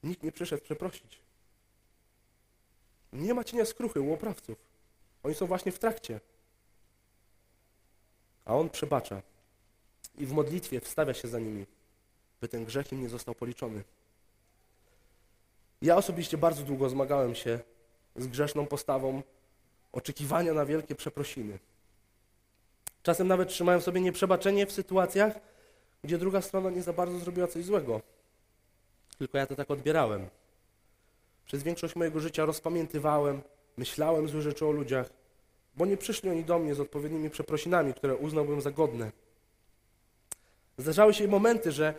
nikt 0.02 0.22
nie 0.22 0.32
przyszedł 0.32 0.64
przeprosić. 0.64 1.20
Nie 3.12 3.34
ma 3.34 3.44
cienia 3.44 3.64
skruchy 3.64 4.00
u 4.00 4.12
oprawców. 4.12 4.58
Oni 5.22 5.34
są 5.34 5.46
właśnie 5.46 5.72
w 5.72 5.78
trakcie. 5.78 6.20
A 8.44 8.56
on 8.56 8.70
przebacza. 8.70 9.22
I 10.18 10.26
w 10.26 10.32
modlitwie 10.32 10.80
wstawia 10.80 11.14
się 11.14 11.28
za 11.28 11.38
nimi, 11.38 11.66
by 12.40 12.48
ten 12.48 12.64
grzech 12.64 12.92
im 12.92 13.02
nie 13.02 13.08
został 13.08 13.34
policzony. 13.34 13.84
Ja 15.82 15.96
osobiście 15.96 16.38
bardzo 16.38 16.62
długo 16.62 16.88
zmagałem 16.88 17.34
się 17.34 17.60
z 18.16 18.26
grzeszną 18.26 18.66
postawą 18.66 19.22
oczekiwania 19.92 20.54
na 20.54 20.66
wielkie 20.66 20.94
przeprosiny. 20.94 21.58
Czasem 23.02 23.28
nawet 23.28 23.48
trzymałem 23.48 23.80
sobie 23.80 24.00
nieprzebaczenie 24.00 24.66
w 24.66 24.72
sytuacjach, 24.72 25.32
gdzie 26.04 26.18
druga 26.18 26.42
strona 26.42 26.70
nie 26.70 26.82
za 26.82 26.92
bardzo 26.92 27.18
zrobiła 27.18 27.46
coś 27.46 27.64
złego. 27.64 28.00
Tylko 29.18 29.38
ja 29.38 29.46
to 29.46 29.56
tak 29.56 29.70
odbierałem. 29.70 30.28
Przez 31.46 31.62
większość 31.62 31.96
mojego 31.96 32.20
życia 32.20 32.44
rozpamiętywałem, 32.44 33.42
myślałem 33.76 34.28
złe 34.28 34.42
rzeczy 34.42 34.66
o 34.66 34.70
ludziach, 34.70 35.10
bo 35.76 35.86
nie 35.86 35.96
przyszli 35.96 36.30
oni 36.30 36.44
do 36.44 36.58
mnie 36.58 36.74
z 36.74 36.80
odpowiednimi 36.80 37.30
przeprosinami, 37.30 37.94
które 37.94 38.16
uznałbym 38.16 38.60
za 38.60 38.70
godne. 38.70 39.12
Zdarzały 40.78 41.14
się 41.14 41.28
momenty, 41.28 41.72
że 41.72 41.94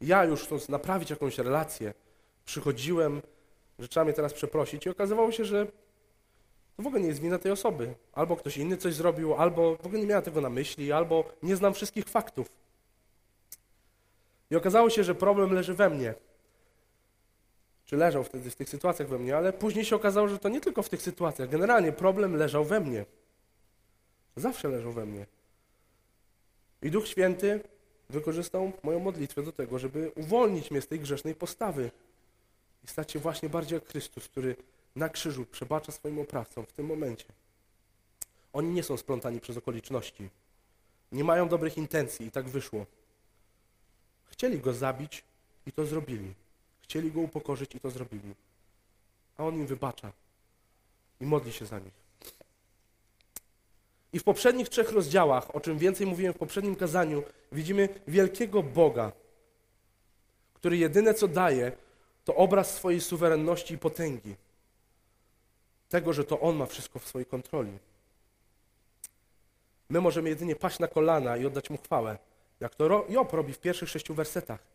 ja 0.00 0.24
już 0.24 0.42
chcąc 0.42 0.68
naprawić 0.68 1.10
jakąś 1.10 1.38
relację, 1.38 1.94
przychodziłem, 2.44 3.22
że 3.78 3.88
trzeba 3.88 4.04
mnie 4.04 4.12
teraz 4.12 4.32
przeprosić 4.32 4.86
i 4.86 4.90
okazywało 4.90 5.32
się, 5.32 5.44
że 5.44 5.66
to 6.76 6.82
w 6.82 6.86
ogóle 6.86 7.02
nie 7.02 7.08
jest 7.08 7.20
wina 7.20 7.38
tej 7.38 7.52
osoby. 7.52 7.94
Albo 8.12 8.36
ktoś 8.36 8.56
inny 8.56 8.76
coś 8.76 8.94
zrobił, 8.94 9.34
albo 9.34 9.76
w 9.76 9.86
ogóle 9.86 10.00
nie 10.00 10.06
miała 10.06 10.22
tego 10.22 10.40
na 10.40 10.50
myśli, 10.50 10.92
albo 10.92 11.24
nie 11.42 11.56
znam 11.56 11.74
wszystkich 11.74 12.08
faktów. 12.08 12.46
I 14.50 14.56
okazało 14.56 14.90
się, 14.90 15.04
że 15.04 15.14
problem 15.14 15.52
leży 15.52 15.74
we 15.74 15.90
mnie 15.90 16.14
czy 17.86 17.96
leżał 17.96 18.24
wtedy 18.24 18.50
w 18.50 18.56
tych 18.56 18.68
sytuacjach 18.68 19.08
we 19.08 19.18
mnie, 19.18 19.36
ale 19.36 19.52
później 19.52 19.84
się 19.84 19.96
okazało, 19.96 20.28
że 20.28 20.38
to 20.38 20.48
nie 20.48 20.60
tylko 20.60 20.82
w 20.82 20.88
tych 20.88 21.02
sytuacjach. 21.02 21.48
Generalnie 21.48 21.92
problem 21.92 22.36
leżał 22.36 22.64
we 22.64 22.80
mnie. 22.80 23.04
Zawsze 24.36 24.68
leżał 24.68 24.92
we 24.92 25.06
mnie. 25.06 25.26
I 26.82 26.90
Duch 26.90 27.08
Święty 27.08 27.60
wykorzystał 28.10 28.72
moją 28.82 29.00
modlitwę 29.00 29.42
do 29.42 29.52
tego, 29.52 29.78
żeby 29.78 30.12
uwolnić 30.16 30.70
mnie 30.70 30.80
z 30.80 30.88
tej 30.88 31.00
grzesznej 31.00 31.34
postawy 31.34 31.90
i 32.84 32.88
stać 32.88 33.12
się 33.12 33.18
właśnie 33.18 33.48
bardziej 33.48 33.76
jak 33.76 33.88
Chrystus, 33.88 34.28
który 34.28 34.56
na 34.96 35.08
krzyżu 35.08 35.46
przebacza 35.46 35.92
swoim 35.92 36.18
oprawcom 36.18 36.66
w 36.66 36.72
tym 36.72 36.86
momencie. 36.86 37.26
Oni 38.52 38.68
nie 38.68 38.82
są 38.82 38.96
splątani 38.96 39.40
przez 39.40 39.56
okoliczności. 39.56 40.28
Nie 41.12 41.24
mają 41.24 41.48
dobrych 41.48 41.78
intencji 41.78 42.26
i 42.26 42.30
tak 42.30 42.48
wyszło. 42.48 42.86
Chcieli 44.24 44.58
go 44.58 44.72
zabić 44.72 45.24
i 45.66 45.72
to 45.72 45.86
zrobili. 45.86 46.34
Chcieli 46.80 47.12
go 47.12 47.20
upokorzyć 47.20 47.74
i 47.74 47.80
to 47.80 47.90
zrobili. 47.90 48.34
A 49.36 49.44
on 49.44 49.54
im 49.54 49.66
wybacza 49.66 50.12
i 51.20 51.26
modli 51.26 51.52
się 51.52 51.66
za 51.66 51.78
nich. 51.78 52.03
I 54.14 54.18
w 54.18 54.24
poprzednich 54.24 54.68
trzech 54.68 54.92
rozdziałach, 54.92 55.56
o 55.56 55.60
czym 55.60 55.78
więcej 55.78 56.06
mówiłem 56.06 56.34
w 56.34 56.38
poprzednim 56.38 56.76
kazaniu, 56.76 57.22
widzimy 57.52 57.88
wielkiego 58.08 58.62
Boga, 58.62 59.12
który 60.54 60.76
jedyne 60.76 61.14
co 61.14 61.28
daje, 61.28 61.72
to 62.24 62.34
obraz 62.34 62.74
swojej 62.74 63.00
suwerenności 63.00 63.74
i 63.74 63.78
potęgi. 63.78 64.34
Tego, 65.88 66.12
że 66.12 66.24
to 66.24 66.40
On 66.40 66.56
ma 66.56 66.66
wszystko 66.66 66.98
w 66.98 67.08
swojej 67.08 67.26
kontroli. 67.26 67.78
My 69.90 70.00
możemy 70.00 70.28
jedynie 70.28 70.56
paść 70.56 70.78
na 70.78 70.88
kolana 70.88 71.36
i 71.36 71.46
oddać 71.46 71.70
Mu 71.70 71.78
chwałę, 71.78 72.18
jak 72.60 72.74
to 72.74 73.04
Job 73.08 73.32
robi 73.32 73.52
w 73.52 73.58
pierwszych 73.58 73.88
sześciu 73.88 74.14
wersetach 74.14 74.74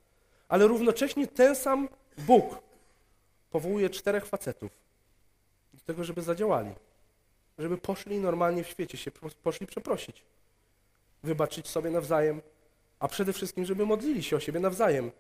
ale 0.50 0.68
równocześnie 0.68 1.28
ten 1.28 1.56
sam 1.56 1.90
Bóg 2.18 2.60
powołuje 3.50 3.90
czterech 3.90 4.26
facetów 4.26 4.72
do 5.74 5.80
tego, 5.86 6.04
żeby 6.04 6.22
zadziałali. 6.22 6.72
Żeby 7.60 7.78
poszli 7.78 8.20
normalnie 8.20 8.64
w 8.64 8.68
świecie 8.68 8.98
się, 8.98 9.12
poszli 9.44 9.68
przeprosić. 9.68 10.24
Wybaczyć 11.24 11.68
sobie 11.68 11.90
nawzajem, 11.90 12.42
a 13.00 13.08
przede 13.08 13.34
wszystkim, 13.34 13.66
żeby 13.66 13.86
modlili 13.86 14.24
się 14.24 14.36
o 14.36 14.40
siebie 14.40 14.60
nawzajem. 14.60 15.12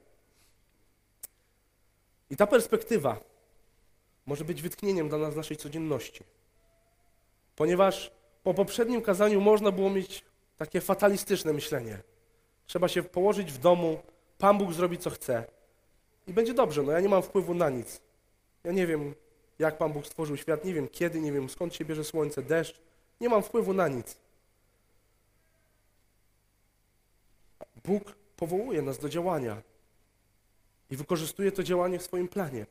I 2.29 2.35
ta 2.35 2.47
perspektywa 2.47 3.19
może 4.25 4.45
być 4.45 4.61
wytchnieniem 4.61 5.09
dla 5.09 5.17
nas 5.17 5.35
naszej 5.35 5.57
codzienności. 5.57 6.23
Ponieważ 7.55 8.11
po 8.43 8.53
poprzednim 8.53 9.01
kazaniu 9.01 9.41
można 9.41 9.71
było 9.71 9.89
mieć 9.89 10.23
takie 10.57 10.81
fatalistyczne 10.81 11.53
myślenie. 11.53 11.99
Trzeba 12.65 12.87
się 12.87 13.03
położyć 13.03 13.51
w 13.51 13.57
domu, 13.57 14.01
Pan 14.37 14.57
Bóg 14.57 14.73
zrobi, 14.73 14.97
co 14.97 15.09
chce. 15.09 15.45
I 16.27 16.33
będzie 16.33 16.53
dobrze, 16.53 16.83
no 16.83 16.91
ja 16.91 16.99
nie 16.99 17.09
mam 17.09 17.21
wpływu 17.21 17.53
na 17.53 17.69
nic. 17.69 18.01
Ja 18.63 18.71
nie 18.71 18.87
wiem, 18.87 19.15
jak 19.59 19.77
Pan 19.77 19.93
Bóg 19.93 20.07
stworzył 20.07 20.37
świat, 20.37 20.65
nie 20.65 20.73
wiem 20.73 20.87
kiedy, 20.87 21.21
nie 21.21 21.31
wiem 21.31 21.49
skąd 21.49 21.75
się 21.75 21.85
bierze 21.85 22.03
słońce, 22.03 22.43
deszcz. 22.43 22.81
Nie 23.21 23.29
mam 23.29 23.43
wpływu 23.43 23.73
na 23.73 23.87
nic. 23.87 24.17
Bóg 27.85 28.15
powołuje 28.35 28.81
nas 28.81 28.99
do 28.99 29.09
działania 29.09 29.61
i 30.89 30.95
wykorzystuje 30.95 31.51
to 31.51 31.63
działanie 31.63 31.99
w 31.99 32.03
swoim 32.03 32.27
planie. 32.27 32.65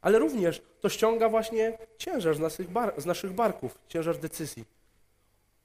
Ale 0.00 0.18
również 0.18 0.62
to 0.80 0.88
ściąga 0.88 1.28
właśnie 1.28 1.78
ciężar 1.98 2.34
z 2.34 2.38
naszych, 2.38 2.70
bar 2.70 2.94
z 2.96 3.06
naszych 3.06 3.32
barków, 3.32 3.78
ciężar 3.88 4.18
decyzji. 4.18 4.64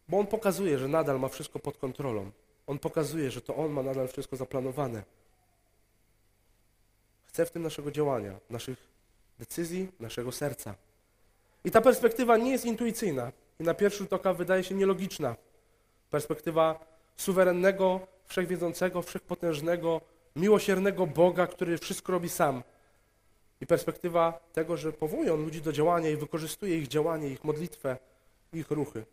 Bo 0.09 0.19
On 0.19 0.27
pokazuje, 0.27 0.79
że 0.79 0.87
nadal 0.87 1.19
ma 1.19 1.27
wszystko 1.27 1.59
pod 1.59 1.77
kontrolą. 1.77 2.31
On 2.67 2.79
pokazuje, 2.79 3.31
że 3.31 3.41
to 3.41 3.55
On 3.55 3.71
ma 3.71 3.83
nadal 3.83 4.07
wszystko 4.07 4.35
zaplanowane. 4.35 5.03
Chce 7.25 7.45
w 7.45 7.51
tym 7.51 7.63
naszego 7.63 7.91
działania, 7.91 8.39
naszych 8.49 8.96
decyzji, 9.39 9.87
naszego 9.99 10.31
serca. 10.31 10.75
I 11.63 11.71
ta 11.71 11.81
perspektywa 11.81 12.37
nie 12.37 12.51
jest 12.51 12.65
intuicyjna 12.65 13.31
i 13.59 13.63
na 13.63 13.73
pierwszy 13.73 13.99
rzut 13.99 14.13
oka 14.13 14.33
wydaje 14.33 14.63
się 14.63 14.75
nielogiczna. 14.75 15.35
Perspektywa 16.09 16.85
suwerennego, 17.17 17.99
wszechwiedzącego, 18.25 19.01
wszechpotężnego, 19.01 20.01
miłosiernego 20.35 21.07
Boga, 21.07 21.47
który 21.47 21.77
wszystko 21.77 22.11
robi 22.11 22.29
sam. 22.29 22.63
I 23.61 23.67
perspektywa 23.67 24.39
tego, 24.53 24.77
że 24.77 24.93
powołuje 24.93 25.33
On 25.33 25.43
ludzi 25.43 25.61
do 25.61 25.73
działania 25.73 26.09
i 26.09 26.15
wykorzystuje 26.15 26.77
ich 26.77 26.87
działanie, 26.87 27.29
ich 27.29 27.43
modlitwę, 27.43 27.97
ich 28.53 28.71
ruchy 28.71 29.05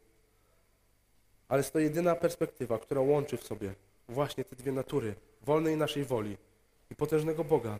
ale 1.48 1.58
jest 1.58 1.72
to 1.72 1.78
jedyna 1.78 2.14
perspektywa, 2.14 2.78
która 2.78 3.00
łączy 3.00 3.36
w 3.36 3.44
sobie 3.44 3.74
właśnie 4.08 4.44
te 4.44 4.56
dwie 4.56 4.72
natury, 4.72 5.14
wolnej 5.42 5.76
naszej 5.76 6.04
woli 6.04 6.36
i 6.90 6.94
potężnego 6.94 7.44
Boga. 7.44 7.78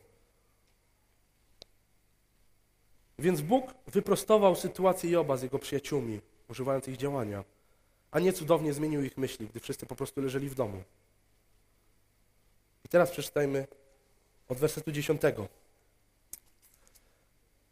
Więc 3.19 3.41
Bóg 3.41 3.75
wyprostował 3.87 4.57
sytuację 4.57 5.11
Joba 5.11 5.37
z 5.37 5.43
jego 5.43 5.59
przyjaciółmi, 5.59 6.21
używając 6.49 6.89
ich 6.89 6.97
działania, 6.97 7.45
a 8.11 8.21
nie 8.21 8.33
cudownie 8.33 8.73
zmienił 8.73 9.05
ich 9.05 9.17
myśli, 9.19 9.47
gdy 9.47 9.61
wszyscy 9.61 9.87
po 9.87 9.97
prostu 9.97 10.21
leżeli 10.21 10.49
w 10.49 10.55
domu. 10.55 10.83
I 12.85 12.89
teraz 12.89 13.11
przeczytajmy 13.11 13.67
od 14.49 14.59
wersetu 14.59 14.93
10. 14.93 15.21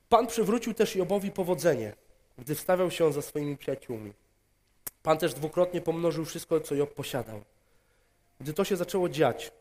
Pan 0.08 0.26
przywrócił 0.26 0.74
też 0.74 0.96
Jobowi 0.96 1.30
powodzenie, 1.30 1.92
gdy 2.38 2.54
wstawiał 2.54 2.90
się 2.90 3.12
za 3.12 3.22
swoimi 3.22 3.56
przyjaciółmi. 3.56 4.12
Pan 5.02 5.18
też 5.18 5.34
dwukrotnie 5.34 5.80
pomnożył 5.80 6.24
wszystko, 6.24 6.60
co 6.60 6.74
Job 6.74 6.94
posiadał. 6.94 7.42
Gdy 8.40 8.52
to 8.52 8.64
się 8.64 8.76
zaczęło 8.76 9.08
dziać, 9.08 9.52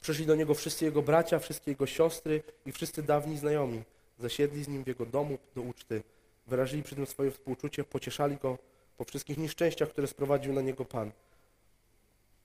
przyszli 0.00 0.26
do 0.26 0.34
niego 0.34 0.54
wszyscy 0.54 0.84
jego 0.84 1.02
bracia, 1.02 1.38
wszystkie 1.38 1.70
jego 1.70 1.86
siostry 1.86 2.42
i 2.66 2.72
wszyscy 2.72 3.02
dawni 3.02 3.38
znajomi. 3.38 3.82
Zasiedli 4.22 4.64
z 4.64 4.68
nim 4.68 4.84
w 4.84 4.86
jego 4.86 5.06
domu 5.06 5.38
do 5.54 5.62
uczty. 5.62 6.02
Wyrazili 6.46 6.82
przy 6.82 6.94
tym 6.94 7.06
swoje 7.06 7.30
współczucie, 7.30 7.84
pocieszali 7.84 8.36
go 8.36 8.58
po 8.96 9.04
wszystkich 9.04 9.38
nieszczęściach, 9.38 9.88
które 9.88 10.06
sprowadził 10.06 10.52
na 10.52 10.60
niego 10.60 10.84
Pan. 10.84 11.12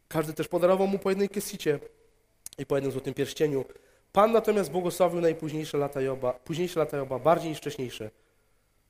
Każdy 0.08 0.34
też 0.34 0.48
podarował 0.48 0.88
mu 0.88 1.00
po 1.00 1.10
jednej 1.10 1.30
kesicie 1.30 1.80
i 2.58 2.66
po 2.66 2.76
jednym 2.76 2.92
złotym 2.92 3.14
pierścieniu. 3.14 3.66
Pan 4.12 4.32
natomiast 4.32 4.72
błogosławił 4.72 5.22
najpóźniejsze 5.22 5.78
lata 5.78 6.02
Joba, 6.02 6.34
późniejsze 6.34 6.80
lata 6.80 6.98
Joba 6.98 7.20
bardziej 7.20 7.50
niż 7.50 7.58
wcześniejsze. 7.58 8.12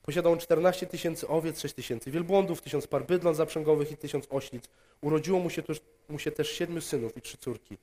Posiadał 0.04 0.32
on 0.32 0.39
14 0.39 0.88
tysięcy 0.88 1.28
owiec, 1.28 1.60
6 1.62 1.76
tysięcy 1.76 2.12
wielbłądów, 2.12 2.62
tysiąc 2.62 2.88
par 2.88 3.06
bydląt 3.06 3.38
zaprzęgowych 3.38 3.91
i 3.91 3.97
tysiąc 3.97 4.28
oślic. 4.30 4.63
Urodziło 5.02 5.39
mu 5.39 5.50
się, 5.50 5.63
też, 5.63 5.82
mu 6.10 6.19
się 6.19 6.32
też 6.32 6.52
siedmiu 6.52 6.82
synów 6.82 7.17
i 7.17 7.21
trzy 7.21 7.38
córki. 7.38 7.78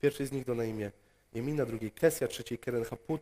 Pierwszy 0.00 0.26
z 0.26 0.32
nich 0.32 0.44
do 0.44 0.54
na 0.54 0.64
imię 0.64 0.90
Jemina, 1.34 1.66
drugiej 1.66 1.90
Kesja, 1.90 2.28
trzeciej 2.28 2.58
Keren 2.58 2.84
Haput 2.84 3.20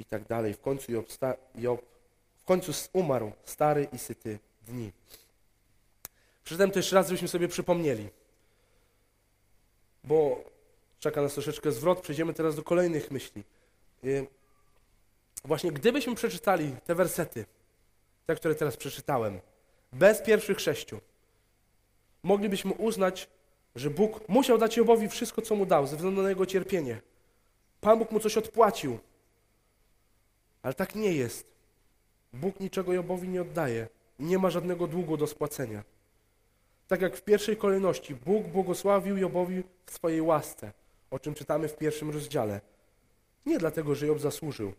i 0.00 0.04
tak 0.04 0.26
dalej. 0.26 0.54
W 0.54 0.60
końcu 0.60 0.92
Job, 0.92 1.06
Job 1.54 1.82
w 2.36 2.44
końcu 2.44 2.72
umarł 2.92 3.32
stary 3.44 3.88
i 3.92 3.98
syty 3.98 4.38
dni. 4.66 4.92
Przeczytam 6.44 6.70
to 6.70 6.78
jeszcze 6.78 6.96
raz, 6.96 7.06
żebyśmy 7.06 7.28
sobie 7.28 7.48
przypomnieli. 7.48 8.08
Bo 10.04 10.44
czeka 11.00 11.22
nas 11.22 11.34
troszeczkę 11.34 11.72
zwrot, 11.72 12.00
przejdziemy 12.00 12.34
teraz 12.34 12.56
do 12.56 12.62
kolejnych 12.62 13.10
myśli. 13.10 13.44
Y, 14.04 14.26
Właśnie 15.44 15.72
gdybyśmy 15.72 16.14
przeczytali 16.14 16.76
te 16.84 16.94
wersety, 16.94 17.44
te, 18.26 18.36
które 18.36 18.54
teraz 18.54 18.76
przeczytałem, 18.76 19.40
bez 19.92 20.22
pierwszych 20.22 20.60
sześciu, 20.60 21.00
moglibyśmy 22.22 22.72
uznać, 22.72 23.28
że 23.76 23.90
Bóg 23.90 24.28
musiał 24.28 24.58
dać 24.58 24.76
Jobowi 24.76 25.08
wszystko, 25.08 25.42
co 25.42 25.56
mu 25.56 25.66
dał, 25.66 25.86
ze 25.86 25.96
względu 25.96 26.22
na 26.22 26.28
jego 26.28 26.46
cierpienie. 26.46 27.00
Pan 27.80 27.98
Bóg 27.98 28.10
mu 28.10 28.20
coś 28.20 28.36
odpłacił. 28.36 28.98
Ale 30.62 30.74
tak 30.74 30.94
nie 30.94 31.12
jest. 31.12 31.46
Bóg 32.32 32.60
niczego 32.60 32.92
Jobowi 32.92 33.28
nie 33.28 33.42
oddaje. 33.42 33.88
Nie 34.18 34.38
ma 34.38 34.50
żadnego 34.50 34.86
długu 34.86 35.16
do 35.16 35.26
spłacenia. 35.26 35.84
Tak 36.88 37.00
jak 37.00 37.16
w 37.16 37.22
pierwszej 37.22 37.56
kolejności 37.56 38.14
Bóg 38.14 38.46
błogosławił 38.46 39.16
Jobowi 39.16 39.62
w 39.86 39.90
swojej 39.90 40.20
łasce, 40.22 40.72
o 41.10 41.18
czym 41.18 41.34
czytamy 41.34 41.68
w 41.68 41.76
pierwszym 41.76 42.10
rozdziale. 42.10 42.60
Nie 43.46 43.58
dlatego, 43.58 43.94
że 43.94 44.06
Job 44.06 44.18
zasłużył. 44.18 44.72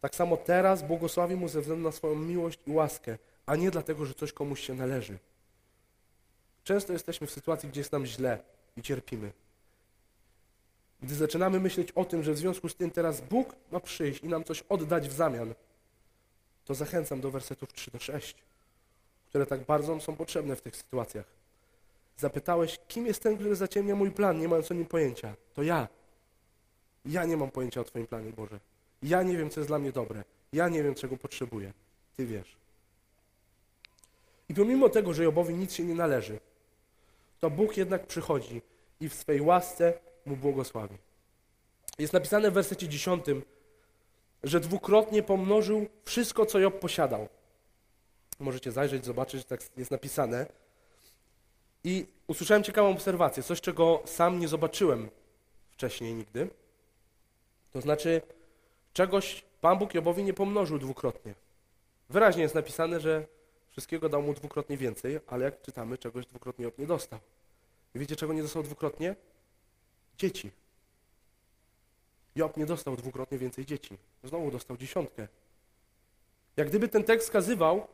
Tak 0.00 0.14
samo 0.14 0.36
teraz 0.36 0.82
błogosławi 0.82 1.36
mu 1.36 1.48
ze 1.48 1.60
względu 1.60 1.84
na 1.84 1.92
swoją 1.92 2.14
miłość 2.14 2.60
i 2.66 2.70
łaskę, 2.70 3.18
a 3.46 3.56
nie 3.56 3.70
dlatego, 3.70 4.06
że 4.06 4.14
coś 4.14 4.32
komuś 4.32 4.60
się 4.60 4.74
należy. 4.74 5.18
Często 6.64 6.92
jesteśmy 6.92 7.26
w 7.26 7.30
sytuacji, 7.30 7.68
gdzie 7.68 7.80
jest 7.80 7.92
nam 7.92 8.06
źle 8.06 8.38
i 8.76 8.82
cierpimy. 8.82 9.32
Gdy 11.02 11.14
zaczynamy 11.14 11.60
myśleć 11.60 11.92
o 11.92 12.04
tym, 12.04 12.22
że 12.22 12.32
w 12.32 12.38
związku 12.38 12.68
z 12.68 12.74
tym 12.74 12.90
teraz 12.90 13.20
Bóg 13.20 13.56
ma 13.72 13.80
przyjść 13.80 14.22
i 14.22 14.28
nam 14.28 14.44
coś 14.44 14.64
oddać 14.68 15.08
w 15.08 15.12
zamian, 15.12 15.54
to 16.64 16.74
zachęcam 16.74 17.20
do 17.20 17.30
wersetów 17.30 17.72
3 17.72 17.90
do 17.90 17.98
6, 17.98 18.34
które 19.28 19.46
tak 19.46 19.60
bardzo 19.60 20.00
są 20.00 20.16
potrzebne 20.16 20.56
w 20.56 20.60
tych 20.62 20.76
sytuacjach. 20.76 21.26
Zapytałeś, 22.16 22.78
kim 22.88 23.06
jest 23.06 23.22
ten, 23.22 23.36
który 23.36 23.56
zaciemnia 23.56 23.94
mój 23.94 24.10
plan, 24.10 24.38
nie 24.38 24.48
mając 24.48 24.70
o 24.70 24.74
nim 24.74 24.86
pojęcia? 24.86 25.34
To 25.54 25.62
ja. 25.62 25.88
Ja 27.06 27.24
nie 27.24 27.36
mam 27.36 27.50
pojęcia 27.50 27.80
o 27.80 27.84
Twoim 27.84 28.06
planie, 28.06 28.32
Boże. 28.32 28.60
Ja 29.02 29.22
nie 29.22 29.36
wiem, 29.36 29.50
co 29.50 29.60
jest 29.60 29.70
dla 29.70 29.78
mnie 29.78 29.92
dobre. 29.92 30.24
Ja 30.52 30.68
nie 30.68 30.82
wiem, 30.82 30.94
czego 30.94 31.16
potrzebuję. 31.16 31.72
Ty 32.16 32.26
wiesz. 32.26 32.56
I 34.48 34.54
pomimo 34.54 34.88
tego, 34.88 35.14
że 35.14 35.24
Jobowi 35.24 35.54
nic 35.54 35.72
się 35.72 35.84
nie 35.84 35.94
należy, 35.94 36.40
to 37.40 37.50
Bóg 37.50 37.76
jednak 37.76 38.06
przychodzi 38.06 38.62
i 39.00 39.08
w 39.08 39.14
swej 39.14 39.40
łasce 39.40 39.98
mu 40.26 40.36
błogosławi. 40.36 40.96
Jest 41.98 42.12
napisane 42.12 42.50
w 42.50 42.54
wersecie 42.54 42.88
10, 42.88 43.24
że 44.42 44.60
dwukrotnie 44.60 45.22
pomnożył 45.22 45.86
wszystko, 46.04 46.46
co 46.46 46.58
Job 46.58 46.78
posiadał. 46.78 47.28
Możecie 48.38 48.72
zajrzeć, 48.72 49.04
zobaczyć, 49.04 49.44
tak 49.44 49.60
jest 49.76 49.90
napisane. 49.90 50.46
I 51.84 52.06
usłyszałem 52.26 52.62
ciekawą 52.62 52.90
obserwację, 52.90 53.42
coś, 53.42 53.60
czego 53.60 54.02
sam 54.04 54.40
nie 54.40 54.48
zobaczyłem 54.48 55.10
wcześniej 55.70 56.14
nigdy. 56.14 56.48
To 57.72 57.80
znaczy, 57.80 58.22
czegoś 58.92 59.44
Pan 59.60 59.78
Bóg 59.78 59.94
Jobowi 59.94 60.24
nie 60.24 60.34
pomnożył 60.34 60.78
dwukrotnie. 60.78 61.34
Wyraźnie 62.10 62.42
jest 62.42 62.54
napisane, 62.54 63.00
że 63.00 63.26
wszystkiego 63.70 64.08
dał 64.08 64.22
mu 64.22 64.34
dwukrotnie 64.34 64.76
więcej, 64.76 65.20
ale 65.26 65.44
jak 65.44 65.62
czytamy, 65.62 65.98
czegoś 65.98 66.26
dwukrotnie 66.26 66.64
Job 66.64 66.78
nie 66.78 66.86
dostał. 66.86 67.18
I 67.94 67.98
wiecie, 67.98 68.16
czego 68.16 68.32
nie 68.32 68.42
dostał 68.42 68.62
dwukrotnie? 68.62 69.16
Dzieci. 70.20 70.50
Job 72.36 72.56
nie 72.56 72.66
dostał 72.66 72.96
dwukrotnie 72.96 73.38
więcej 73.38 73.66
dzieci. 73.66 73.98
Znowu 74.24 74.50
dostał 74.50 74.76
dziesiątkę. 74.76 75.28
Jak 76.56 76.68
gdyby 76.68 76.88
ten 76.88 77.04
tekst 77.04 77.26
wskazywał, 77.26 77.88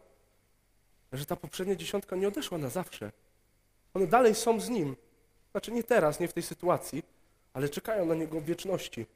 że 1.12 1.26
ta 1.26 1.36
poprzednia 1.36 1.76
dziesiątka 1.76 2.16
nie 2.16 2.28
odeszła 2.28 2.58
na 2.58 2.68
zawsze. 2.68 3.12
One 3.94 4.06
dalej 4.06 4.34
są 4.34 4.60
z 4.60 4.68
nim. 4.68 4.96
Znaczy 5.50 5.72
nie 5.72 5.84
teraz, 5.84 6.20
nie 6.20 6.28
w 6.28 6.32
tej 6.32 6.42
sytuacji, 6.42 7.02
ale 7.52 7.68
czekają 7.68 8.06
na 8.06 8.14
niego 8.14 8.40
w 8.40 8.44
wieczności. 8.44 9.06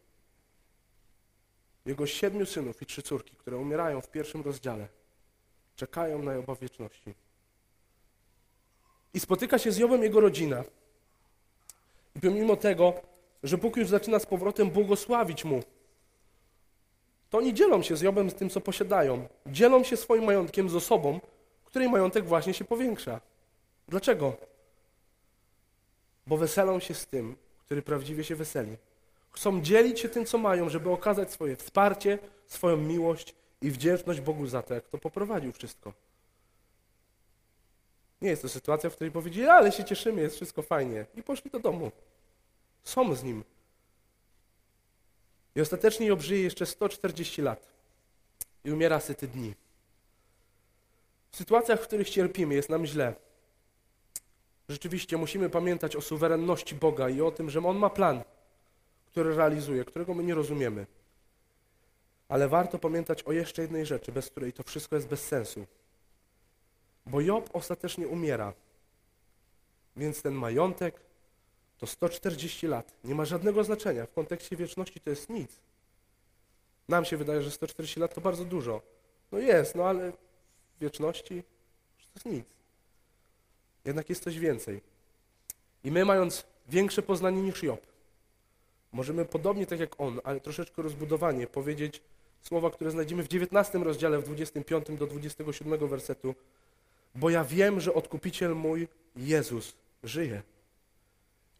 Jego 1.87 2.07
siedmiu 2.07 2.47
synów 2.47 2.83
i 2.83 2.87
trzy 2.87 3.03
córki, 3.03 3.37
które 3.37 3.57
umierają 3.57 4.01
w 4.01 4.11
pierwszym 4.11 4.43
rozdziale, 4.43 4.89
czekają 5.77 6.23
na 6.23 6.33
Joba 6.33 6.55
wieczności. 6.55 7.15
I 9.15 9.21
spotyka 9.21 9.59
się 9.59 9.73
z 9.73 9.79
Jobem 9.79 10.03
jego 10.03 10.21
rodzina. 10.21 10.65
Pomimo 12.23 12.57
tego, 12.57 12.95
że 13.43 13.59
Bóg 13.59 13.77
już 13.77 13.89
zaczyna 13.89 14.19
z 14.19 14.27
powrotem 14.27 14.71
błogosławić 14.71 15.45
mu, 15.45 15.63
to 17.31 17.39
oni 17.39 17.55
dzielą 17.55 17.83
się 17.83 17.97
z 17.97 18.01
Jobem 18.01 18.31
z 18.31 18.35
tym, 18.35 18.51
co 18.51 18.61
posiadają. 18.61 19.29
Dzielą 19.47 19.85
się 19.85 19.97
swoim 19.97 20.25
majątkiem 20.25 20.69
z 20.69 20.75
osobą, 20.75 21.21
której 21.65 21.89
majątek 21.89 22.25
właśnie 22.25 22.55
się 22.55 22.65
powiększa. 22.65 23.21
Dlaczego? 23.89 24.37
Bo 26.27 26.37
weselą 26.37 26.81
się 26.81 26.95
z 26.95 27.07
tym, 27.07 27.37
który 27.59 27.83
prawdziwie 27.83 28.25
się 28.25 28.37
weseli. 28.37 28.77
Chcą 29.31 29.61
dzielić 29.63 30.01
się 30.01 30.09
tym, 30.09 30.27
co 30.27 30.39
mają, 30.39 30.69
żeby 30.69 30.91
okazać 30.91 31.33
swoje 31.33 31.57
wsparcie, 31.57 32.19
swoją 32.47 32.77
miłość 32.77 33.35
i 33.63 33.71
wdzięczność 33.71 34.21
Bogu 34.21 34.47
za 34.47 34.63
to, 34.63 34.75
jak 34.75 34.89
to 34.89 34.99
poprowadził 34.99 35.53
wszystko. 35.53 35.93
Nie 38.23 38.31
jest 38.31 38.43
to 38.43 38.49
sytuacja, 38.49 38.91
w 38.91 38.95
której 38.95 39.11
powiedzieli, 39.11 39.49
ale 39.49 39.73
się 39.73 39.85
cieszymy, 39.85 40.21
jest 40.21 40.37
wszystko 40.37 40.63
fajnie. 40.63 41.07
I 41.15 41.23
poszli 41.23 41.51
do 41.51 41.61
domu. 41.61 41.93
Są 42.85 43.15
z 43.15 43.23
nim. 43.23 43.45
I 45.57 45.61
ostatecznie 45.61 46.07
Job 46.07 46.21
żyje 46.21 46.43
jeszcze 46.43 46.67
140 46.67 47.43
lat. 47.43 47.69
I 48.65 48.73
umiera 48.73 49.01
syty 49.01 49.29
dni. 49.29 49.55
W 51.31 51.37
sytuacjach, 51.37 51.81
w 51.81 51.87
których 51.87 52.11
cierpimy, 52.11 52.55
jest 52.55 52.69
nam 52.69 52.87
źle. 52.87 53.15
Rzeczywiście 54.69 55.17
musimy 55.17 55.51
pamiętać 55.51 55.97
o 55.97 56.01
suwerenności 56.01 56.75
Boga 56.75 57.09
i 57.09 57.21
o 57.21 57.31
tym, 57.31 57.51
że 57.51 57.67
On 57.67 57.79
ma 57.79 57.91
plan 57.91 58.23
który 59.11 59.35
realizuje, 59.35 59.85
którego 59.85 60.15
my 60.15 60.23
nie 60.23 60.35
rozumiemy. 60.35 60.87
Ale 62.29 62.49
warto 62.49 62.79
pamiętać 62.79 63.23
o 63.23 63.33
jeszcze 63.33 63.63
jednej 63.63 63.87
rzeczy, 63.87 64.13
bez 64.13 64.31
której 64.31 64.53
to 64.53 64.63
wszystko 64.63 64.97
jest 64.97 65.09
bez 65.09 65.27
sensu. 65.27 65.67
Bo 67.07 67.21
Job 67.21 67.51
ostatecznie 67.53 68.09
umiera. 68.09 68.53
Więc 69.97 70.23
ten 70.23 70.35
majątek 70.35 71.01
to 71.79 71.87
140 71.87 72.67
lat. 72.67 72.93
Nie 73.05 73.15
ma 73.15 73.25
żadnego 73.25 73.65
znaczenia. 73.65 74.07
W 74.07 74.13
kontekście 74.13 74.57
wieczności 74.57 75.01
to 75.01 75.11
jest 75.11 75.29
nic. 75.29 75.61
Nam 76.89 77.05
się 77.05 77.17
wydaje, 77.17 77.43
że 77.43 77.51
140 77.51 78.01
lat 78.01 78.15
to 78.15 78.21
bardzo 78.21 78.45
dużo. 78.45 78.83
No 79.33 79.39
jest, 79.39 79.75
no 79.75 79.85
ale 79.85 80.13
w 80.13 80.81
wieczności 80.81 81.43
to 81.99 82.11
jest 82.15 82.27
nic. 82.27 82.47
Jednak 83.85 84.09
jest 84.09 84.25
coś 84.25 84.39
więcej. 84.39 84.81
I 85.85 85.91
my, 85.91 86.05
mając 86.05 86.47
większe 86.69 87.03
poznanie 87.03 87.43
niż 87.43 87.63
Job, 87.63 87.91
Możemy 88.93 89.25
podobnie 89.25 89.67
tak 89.67 89.81
jak 89.81 90.01
on, 90.01 90.21
ale 90.25 90.41
troszeczkę 90.41 90.83
rozbudowanie 90.83 91.47
powiedzieć 91.47 92.03
słowa, 92.43 92.71
które 92.71 92.91
znajdziemy 92.91 93.23
w 93.23 93.29
19 93.29 93.79
rozdziale, 93.79 94.19
w 94.19 94.25
25 94.25 94.87
do 94.99 95.07
27 95.07 95.89
wersetu. 95.89 96.35
Bo 97.15 97.31
ja 97.31 97.45
wiem, 97.45 97.81
że 97.81 97.95
odkupiciel 97.95 98.55
mój, 98.57 98.89
Jezus, 99.17 99.75
żyje 100.03 100.43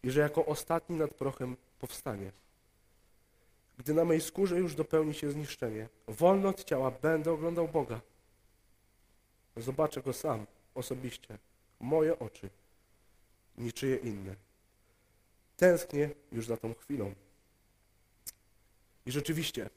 i 0.03 0.11
że 0.11 0.19
jako 0.19 0.45
ostatni 0.45 0.95
nad 0.95 1.13
prochem 1.13 1.57
powstanie. 1.79 2.31
Gdy 3.77 3.93
na 3.93 4.05
mej 4.05 4.21
skórze 4.21 4.59
już 4.59 4.75
dopełni 4.75 5.13
się 5.13 5.31
zniszczenie, 5.31 5.87
wolno 6.07 6.49
od 6.49 6.63
ciała 6.63 6.91
będę 6.91 7.31
oglądał 7.31 7.67
Boga. 7.67 8.01
Zobaczę 9.57 10.01
Go 10.01 10.13
sam, 10.13 10.45
osobiście, 10.75 11.37
moje 11.79 12.19
oczy, 12.19 12.49
niczyje 13.57 13.95
inne. 13.95 14.35
Tęsknię 15.57 16.09
już 16.31 16.47
za 16.47 16.57
tą 16.57 16.73
chwilą. 16.73 17.13
I 19.05 19.11
rzeczywiście, 19.11 19.69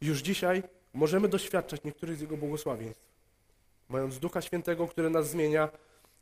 już 0.00 0.20
dzisiaj 0.20 0.62
możemy 0.94 1.28
doświadczać 1.28 1.84
niektórych 1.84 2.16
z 2.16 2.20
Jego 2.20 2.36
błogosławieństw. 2.36 3.11
Mając 3.92 4.18
Ducha 4.18 4.42
Świętego, 4.42 4.88
który 4.88 5.10
nas 5.10 5.30
zmienia, 5.30 5.68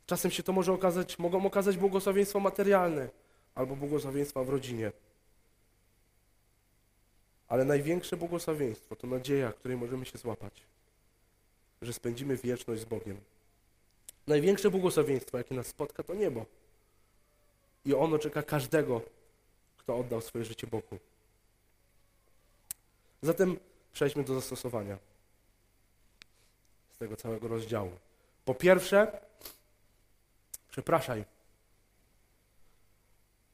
czasem 0.05 0.31
się 0.31 0.43
to 0.43 0.53
może 0.53 0.73
okazać, 0.73 1.19
mogą 1.19 1.45
okazać 1.45 1.77
błogosławieństwa 1.77 2.39
materialne 2.39 3.09
albo 3.55 3.75
błogosławieństwa 3.75 4.43
w 4.43 4.49
rodzinie. 4.49 4.91
Ale 7.47 7.65
największe 7.65 8.17
błogosławieństwo 8.17 8.95
to 8.95 9.07
nadzieja, 9.07 9.51
której 9.51 9.77
możemy 9.77 10.05
się 10.05 10.17
złapać, 10.17 10.61
że 11.81 11.93
spędzimy 11.93 12.37
wieczność 12.37 12.81
z 12.81 12.85
Bogiem. 12.85 13.17
Największe 14.27 14.71
błogosławieństwo, 14.71 15.37
jakie 15.37 15.55
nas 15.55 15.67
spotka, 15.67 16.03
to 16.03 16.13
niebo. 16.13 16.45
I 17.85 17.93
ono 17.93 18.19
czeka 18.19 18.43
każdego, 18.43 19.01
kto 19.77 19.97
oddał 19.97 20.21
swoje 20.21 20.45
życie 20.45 20.67
Bogu. 20.67 20.99
Zatem 23.21 23.59
przejdźmy 23.93 24.23
do 24.23 24.33
zastosowania 24.33 25.10
tego 27.01 27.15
całego 27.15 27.47
rozdziału. 27.47 27.91
Po 28.45 28.55
pierwsze, 28.55 29.19
przepraszaj. 30.71 31.25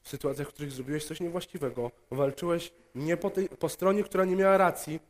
W 0.02 0.08
sytuacjach, 0.08 0.48
w 0.48 0.52
których 0.52 0.72
zrobiłeś 0.72 1.04
coś 1.04 1.20
niewłaściwego, 1.20 1.90
walczyłeś 2.10 2.72
nie 2.94 3.16
po, 3.16 3.30
tej, 3.30 3.48
po 3.48 3.68
stronie, 3.68 4.04
która 4.04 4.24
nie 4.24 4.36
miała 4.36 4.56
racji, 4.56 5.00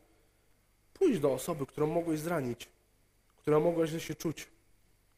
pójdź 0.93 1.19
do 1.19 1.33
osoby, 1.33 1.65
którą 1.65 1.87
mogłeś 1.87 2.19
zranić, 2.19 2.69
która 3.37 3.59
mogła 3.59 3.87
źle 3.87 3.99
się 3.99 4.15
czuć 4.15 4.47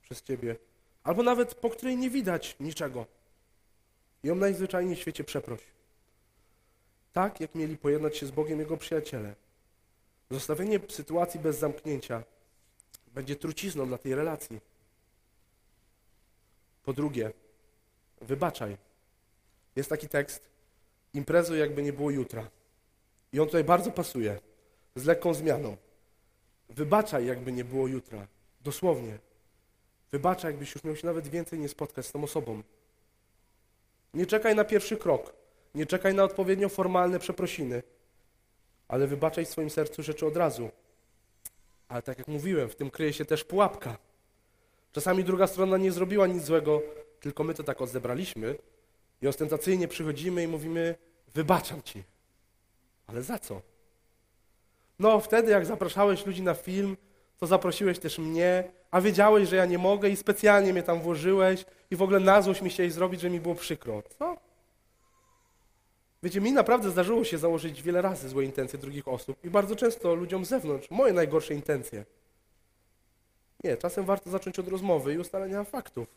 przez 0.01 0.23
ciebie, 0.23 0.55
albo 1.03 1.23
nawet 1.23 1.55
po 1.55 1.69
której 1.69 1.97
nie 1.97 2.09
widać 2.09 2.55
niczego. 2.59 3.05
I 4.23 4.27
ją 4.27 4.35
najzwyczajniej 4.35 4.95
w 4.95 4.99
świecie 4.99 5.23
przeproś. 5.23 5.61
Tak, 7.13 7.39
jak 7.39 7.55
mieli 7.55 7.77
pojednać 7.77 8.17
się 8.17 8.25
z 8.25 8.31
Bogiem 8.31 8.59
Jego 8.59 8.77
przyjaciele. 8.77 9.35
Zostawienie 10.31 10.79
sytuacji 10.89 11.39
bez 11.39 11.59
zamknięcia 11.59 12.23
będzie 13.13 13.35
trucizną 13.35 13.87
dla 13.87 13.97
tej 13.97 14.15
relacji. 14.15 14.61
Po 16.83 16.93
drugie, 16.93 17.31
wybaczaj. 18.21 18.77
Jest 19.75 19.89
taki 19.89 20.09
tekst, 20.09 20.49
imprezu 21.13 21.55
jakby 21.55 21.83
nie 21.83 21.93
było 21.93 22.11
jutra. 22.11 22.49
I 23.33 23.39
on 23.39 23.45
tutaj 23.45 23.63
bardzo 23.63 23.91
pasuje, 23.91 24.39
z 24.95 25.05
lekką 25.05 25.33
zmianą. 25.33 25.77
Wybaczaj 26.69 27.25
jakby 27.25 27.51
nie 27.51 27.65
było 27.65 27.87
jutra. 27.87 28.27
Dosłownie. 28.61 29.17
Wybaczaj, 30.11 30.51
jakbyś 30.51 30.75
już 30.75 30.83
miał 30.83 30.95
się 30.95 31.07
nawet 31.07 31.27
więcej 31.27 31.59
nie 31.59 31.69
spotkać 31.69 32.05
z 32.05 32.11
tą 32.11 32.23
osobą. 32.23 32.63
Nie 34.13 34.25
czekaj 34.25 34.55
na 34.55 34.63
pierwszy 34.63 34.97
krok. 34.97 35.33
Nie 35.75 35.85
czekaj 35.85 36.13
na 36.13 36.23
odpowiednio 36.23 36.69
formalne 36.69 37.19
przeprosiny. 37.19 37.83
Ale 38.87 39.07
wybaczaj 39.07 39.45
w 39.45 39.49
swoim 39.49 39.69
sercu 39.69 40.03
rzeczy 40.03 40.25
od 40.25 40.37
razu. 40.37 40.69
Ale 41.91 42.01
tak 42.01 42.17
jak 42.17 42.27
mówiłem, 42.27 42.69
w 42.69 42.75
tym 42.75 42.89
kryje 42.89 43.13
się 43.13 43.25
też 43.25 43.43
pułapka. 43.43 43.97
Czasami 44.91 45.23
druga 45.23 45.47
strona 45.47 45.77
nie 45.77 45.91
zrobiła 45.91 46.27
nic 46.27 46.43
złego, 46.43 46.81
tylko 47.19 47.43
my 47.43 47.53
to 47.53 47.63
tak 47.63 47.81
odebraliśmy 47.81 48.55
i 49.21 49.27
ostentacyjnie 49.27 49.87
przychodzimy 49.87 50.43
i 50.43 50.47
mówimy: 50.47 50.95
Wybaczam 51.33 51.81
ci. 51.81 52.03
Ale 53.07 53.23
za 53.23 53.39
co? 53.39 53.61
No, 54.99 55.19
wtedy 55.19 55.51
jak 55.51 55.65
zapraszałeś 55.65 56.25
ludzi 56.25 56.41
na 56.41 56.53
film, 56.53 56.97
to 57.39 57.47
zaprosiłeś 57.47 57.99
też 57.99 58.19
mnie, 58.19 58.63
a 58.91 59.01
wiedziałeś, 59.01 59.49
że 59.49 59.55
ja 59.55 59.65
nie 59.65 59.77
mogę 59.77 60.09
i 60.09 60.15
specjalnie 60.15 60.73
mnie 60.73 60.83
tam 60.83 61.01
włożyłeś 61.01 61.65
i 61.91 61.95
w 61.95 62.01
ogóle 62.01 62.19
na 62.19 62.41
złość 62.41 62.61
mi 62.61 62.69
chciałeś 62.69 62.93
zrobić, 62.93 63.21
że 63.21 63.29
mi 63.29 63.39
było 63.39 63.55
przykro. 63.55 64.03
Co? 64.19 64.37
Wiecie, 66.23 66.41
mi 66.41 66.51
naprawdę 66.51 66.91
zdarzyło 66.91 67.23
się 67.23 67.37
założyć 67.37 67.81
wiele 67.81 68.01
razy 68.01 68.29
złe 68.29 68.43
intencje 68.43 68.79
drugich 68.79 69.07
osób 69.07 69.45
i 69.45 69.49
bardzo 69.49 69.75
często 69.75 70.15
ludziom 70.15 70.45
z 70.45 70.49
zewnątrz 70.49 70.91
moje 70.91 71.13
najgorsze 71.13 71.53
intencje. 71.53 72.05
Nie, 73.63 73.77
czasem 73.77 74.05
warto 74.05 74.29
zacząć 74.29 74.59
od 74.59 74.67
rozmowy 74.67 75.13
i 75.13 75.17
ustalenia 75.17 75.63
faktów. 75.63 76.07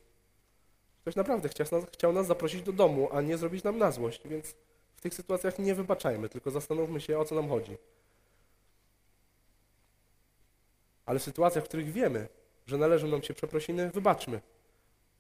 Ktoś 1.01 1.17
naprawdę 1.17 1.49
chciał 1.49 1.67
nas, 1.73 1.85
chciał 1.93 2.13
nas 2.13 2.27
zaprosić 2.27 2.63
do 2.63 2.73
domu, 2.73 3.09
a 3.13 3.21
nie 3.21 3.39
zrobić 3.39 3.65
nam 3.65 3.79
na 3.79 3.91
złość, 3.91 4.29
więc 4.29 4.55
w 4.97 5.01
tych 5.01 5.15
sytuacjach 5.15 5.59
nie 5.59 5.75
wybaczajmy, 5.75 6.29
tylko 6.29 6.51
zastanówmy 6.51 7.01
się, 7.01 7.19
o 7.19 7.25
co 7.25 7.35
nam 7.35 7.49
chodzi. 7.49 7.77
Ale 11.07 11.19
w 11.19 11.23
sytuacjach, 11.23 11.65
w 11.65 11.69
których 11.69 11.93
wiemy, 11.93 12.29
że 12.67 12.79
należą 12.79 13.09
nam 13.09 13.23
się 13.23 13.35
przeprosiny, 13.35 13.91
wybaczmy. 13.91 14.41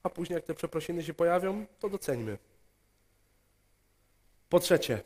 A 0.02 0.10
później, 0.10 0.34
jak 0.34 0.44
te 0.44 0.54
przeprosiny 0.54 1.04
się 1.04 1.14
pojawią, 1.14 1.66
to 1.80 1.88
doceńmy. 1.88 2.38
Po 4.54 4.60
trzecie, 4.60 5.00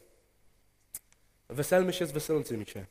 weselmy 1.49 1.93
się 1.93 2.07
z 2.07 2.13
weselącymi 2.13 2.67
się. 2.67 2.87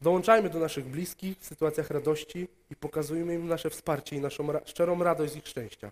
Dołączajmy 0.00 0.50
do 0.50 0.58
naszych 0.58 0.84
bliskich 0.84 1.38
w 1.38 1.44
sytuacjach 1.44 1.90
radości 1.90 2.48
i 2.70 2.76
pokazujmy 2.76 3.34
im 3.34 3.48
nasze 3.48 3.70
wsparcie 3.70 4.16
i 4.16 4.20
naszą 4.20 4.48
szczerą 4.64 5.02
radość 5.02 5.32
z 5.32 5.36
ich 5.36 5.48
szczęścia. 5.48 5.90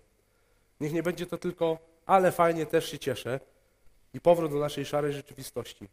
Niech 0.79 0.93
nie 0.93 1.03
będzie 1.03 1.25
to 1.25 1.37
tylko, 1.37 1.77
ale 2.05 2.31
fajnie, 2.31 2.65
też 2.65 2.91
się 2.91 2.99
cieszę 2.99 3.39
i 4.13 4.21
powrót 4.21 4.51
do 4.51 4.59
naszej 4.59 4.85
szarej 4.85 5.13
rzeczywistości. 5.13 5.87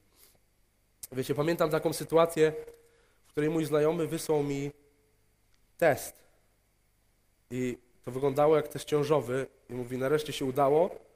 Wiecie, 1.12 1.34
pamiętam 1.34 1.70
taką 1.70 1.92
sytuację, 1.92 2.52
w 3.26 3.28
której 3.28 3.50
mój 3.50 3.64
znajomy 3.64 4.06
wysłał 4.06 4.42
mi 4.42 4.70
test 5.78 6.14
i 7.50 7.78
to 8.04 8.10
wyglądało 8.10 8.56
jak 8.56 8.68
test 8.68 8.84
ciążowy 8.84 9.46
i 9.70 9.74
mówi, 9.74 9.98
nareszcie 9.98 10.32
się 10.32 10.44
udało. 10.44 11.11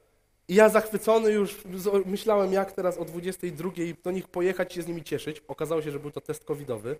I 0.47 0.55
ja 0.55 0.69
zachwycony 0.69 1.31
już 1.31 1.57
myślałem, 2.05 2.53
jak 2.53 2.71
teraz 2.71 2.97
o 2.97 3.05
22 3.05 3.71
do 4.03 4.11
nich 4.11 4.27
pojechać 4.27 4.73
się 4.73 4.81
z 4.81 4.87
nimi 4.87 5.03
cieszyć. 5.03 5.41
Okazało 5.47 5.81
się, 5.81 5.91
że 5.91 5.99
był 5.99 6.11
to 6.11 6.21
test 6.21 6.45
covidowy. 6.45 6.99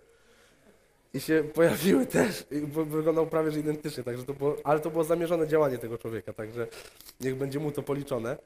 I 1.14 1.20
się 1.20 1.44
pojawiły 1.54 2.06
też, 2.06 2.46
bo 2.74 2.84
wyglądał 2.84 3.26
prawie 3.26 3.50
że 3.50 3.60
identycznie, 3.60 4.04
także 4.04 4.24
to 4.24 4.34
było, 4.34 4.56
ale 4.64 4.80
to 4.80 4.90
było 4.90 5.04
zamierzone 5.04 5.48
działanie 5.48 5.78
tego 5.78 5.98
człowieka, 5.98 6.32
także 6.32 6.66
niech 7.20 7.36
będzie 7.36 7.58
mu 7.58 7.70
to 7.70 7.82
policzone. 7.82 8.36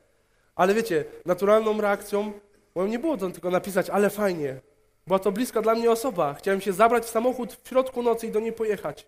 Ale 0.55 0.75
wiecie, 0.75 1.05
naturalną 1.27 1.81
reakcją, 1.81 2.33
bo 2.75 2.87
nie 2.87 2.99
było 2.99 3.17
to 3.17 3.31
tylko 3.31 3.51
napisać, 3.51 3.91
ale 3.91 4.11
fajnie. 4.11 4.61
Była 5.07 5.19
to 5.19 5.33
bliska 5.33 5.63
dla 5.63 5.75
mnie 5.75 5.91
osoba. 5.91 6.35
Chciałem 6.35 6.61
się 6.61 6.73
zabrać 6.73 7.05
w 7.05 7.11
samochód 7.11 7.53
w 7.63 7.69
środku 7.69 8.03
nocy 8.03 8.27
i 8.27 8.31
do 8.31 8.41
niej 8.41 8.53
pojechać. 8.53 9.07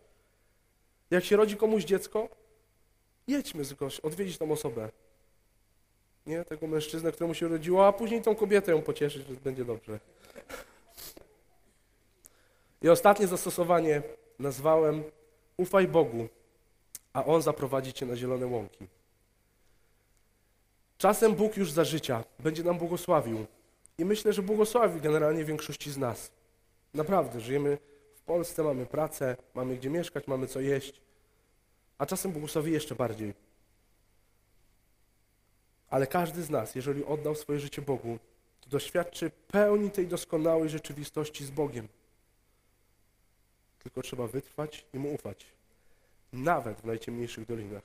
Jak 1.10 1.24
się 1.24 1.36
rodzi 1.36 1.56
komuś 1.56 1.84
dziecko, 1.84 2.28
jedźmy 3.26 3.64
z 3.64 3.74
odwiedzić 4.02 4.38
tą 4.38 4.52
osobę. 4.52 4.88
Nie, 6.26 6.44
tego 6.44 6.66
mężczyznę, 6.66 7.12
któremu 7.12 7.34
się 7.34 7.46
urodziło, 7.46 7.86
a 7.86 7.92
później 7.92 8.22
tą 8.22 8.34
kobietę 8.34 8.72
ją 8.72 8.82
pocieszyć, 8.82 9.26
że 9.26 9.34
będzie 9.34 9.64
dobrze. 9.64 10.00
I 12.82 12.88
ostatnie 12.88 13.26
zastosowanie 13.26 14.02
nazwałem 14.38 15.04
Ufaj 15.56 15.88
Bogu, 15.88 16.28
a 17.12 17.24
On 17.24 17.42
zaprowadzi 17.42 17.92
cię 17.92 18.06
na 18.06 18.16
zielone 18.16 18.46
łąki. 18.46 18.86
Czasem 20.98 21.34
Bóg 21.34 21.56
już 21.56 21.72
za 21.72 21.84
życia 21.84 22.24
będzie 22.38 22.64
nam 22.64 22.78
błogosławił. 22.78 23.46
I 23.98 24.04
myślę, 24.04 24.32
że 24.32 24.42
błogosławi 24.42 25.00
generalnie 25.00 25.44
większości 25.44 25.90
z 25.90 25.96
nas. 25.96 26.30
Naprawdę, 26.94 27.40
żyjemy 27.40 27.78
w 28.14 28.20
Polsce, 28.22 28.62
mamy 28.62 28.86
pracę, 28.86 29.36
mamy 29.54 29.76
gdzie 29.76 29.90
mieszkać, 29.90 30.26
mamy 30.26 30.46
co 30.46 30.60
jeść, 30.60 31.00
a 31.98 32.06
czasem 32.06 32.32
błogosławi 32.32 32.72
jeszcze 32.72 32.94
bardziej. 32.94 33.34
Ale 35.94 36.06
każdy 36.06 36.42
z 36.42 36.50
nas, 36.50 36.74
jeżeli 36.74 37.04
oddał 37.04 37.34
swoje 37.34 37.60
życie 37.60 37.82
Bogu, 37.82 38.18
to 38.60 38.70
doświadczy 38.70 39.30
pełni 39.48 39.90
tej 39.90 40.06
doskonałej 40.06 40.68
rzeczywistości 40.68 41.44
z 41.44 41.50
Bogiem. 41.50 41.88
Tylko 43.82 44.02
trzeba 44.02 44.26
wytrwać 44.26 44.86
i 44.94 44.98
Mu 44.98 45.14
ufać, 45.14 45.46
nawet 46.32 46.80
w 46.80 46.84
najciemniejszych 46.84 47.46
dolinach. 47.46 47.82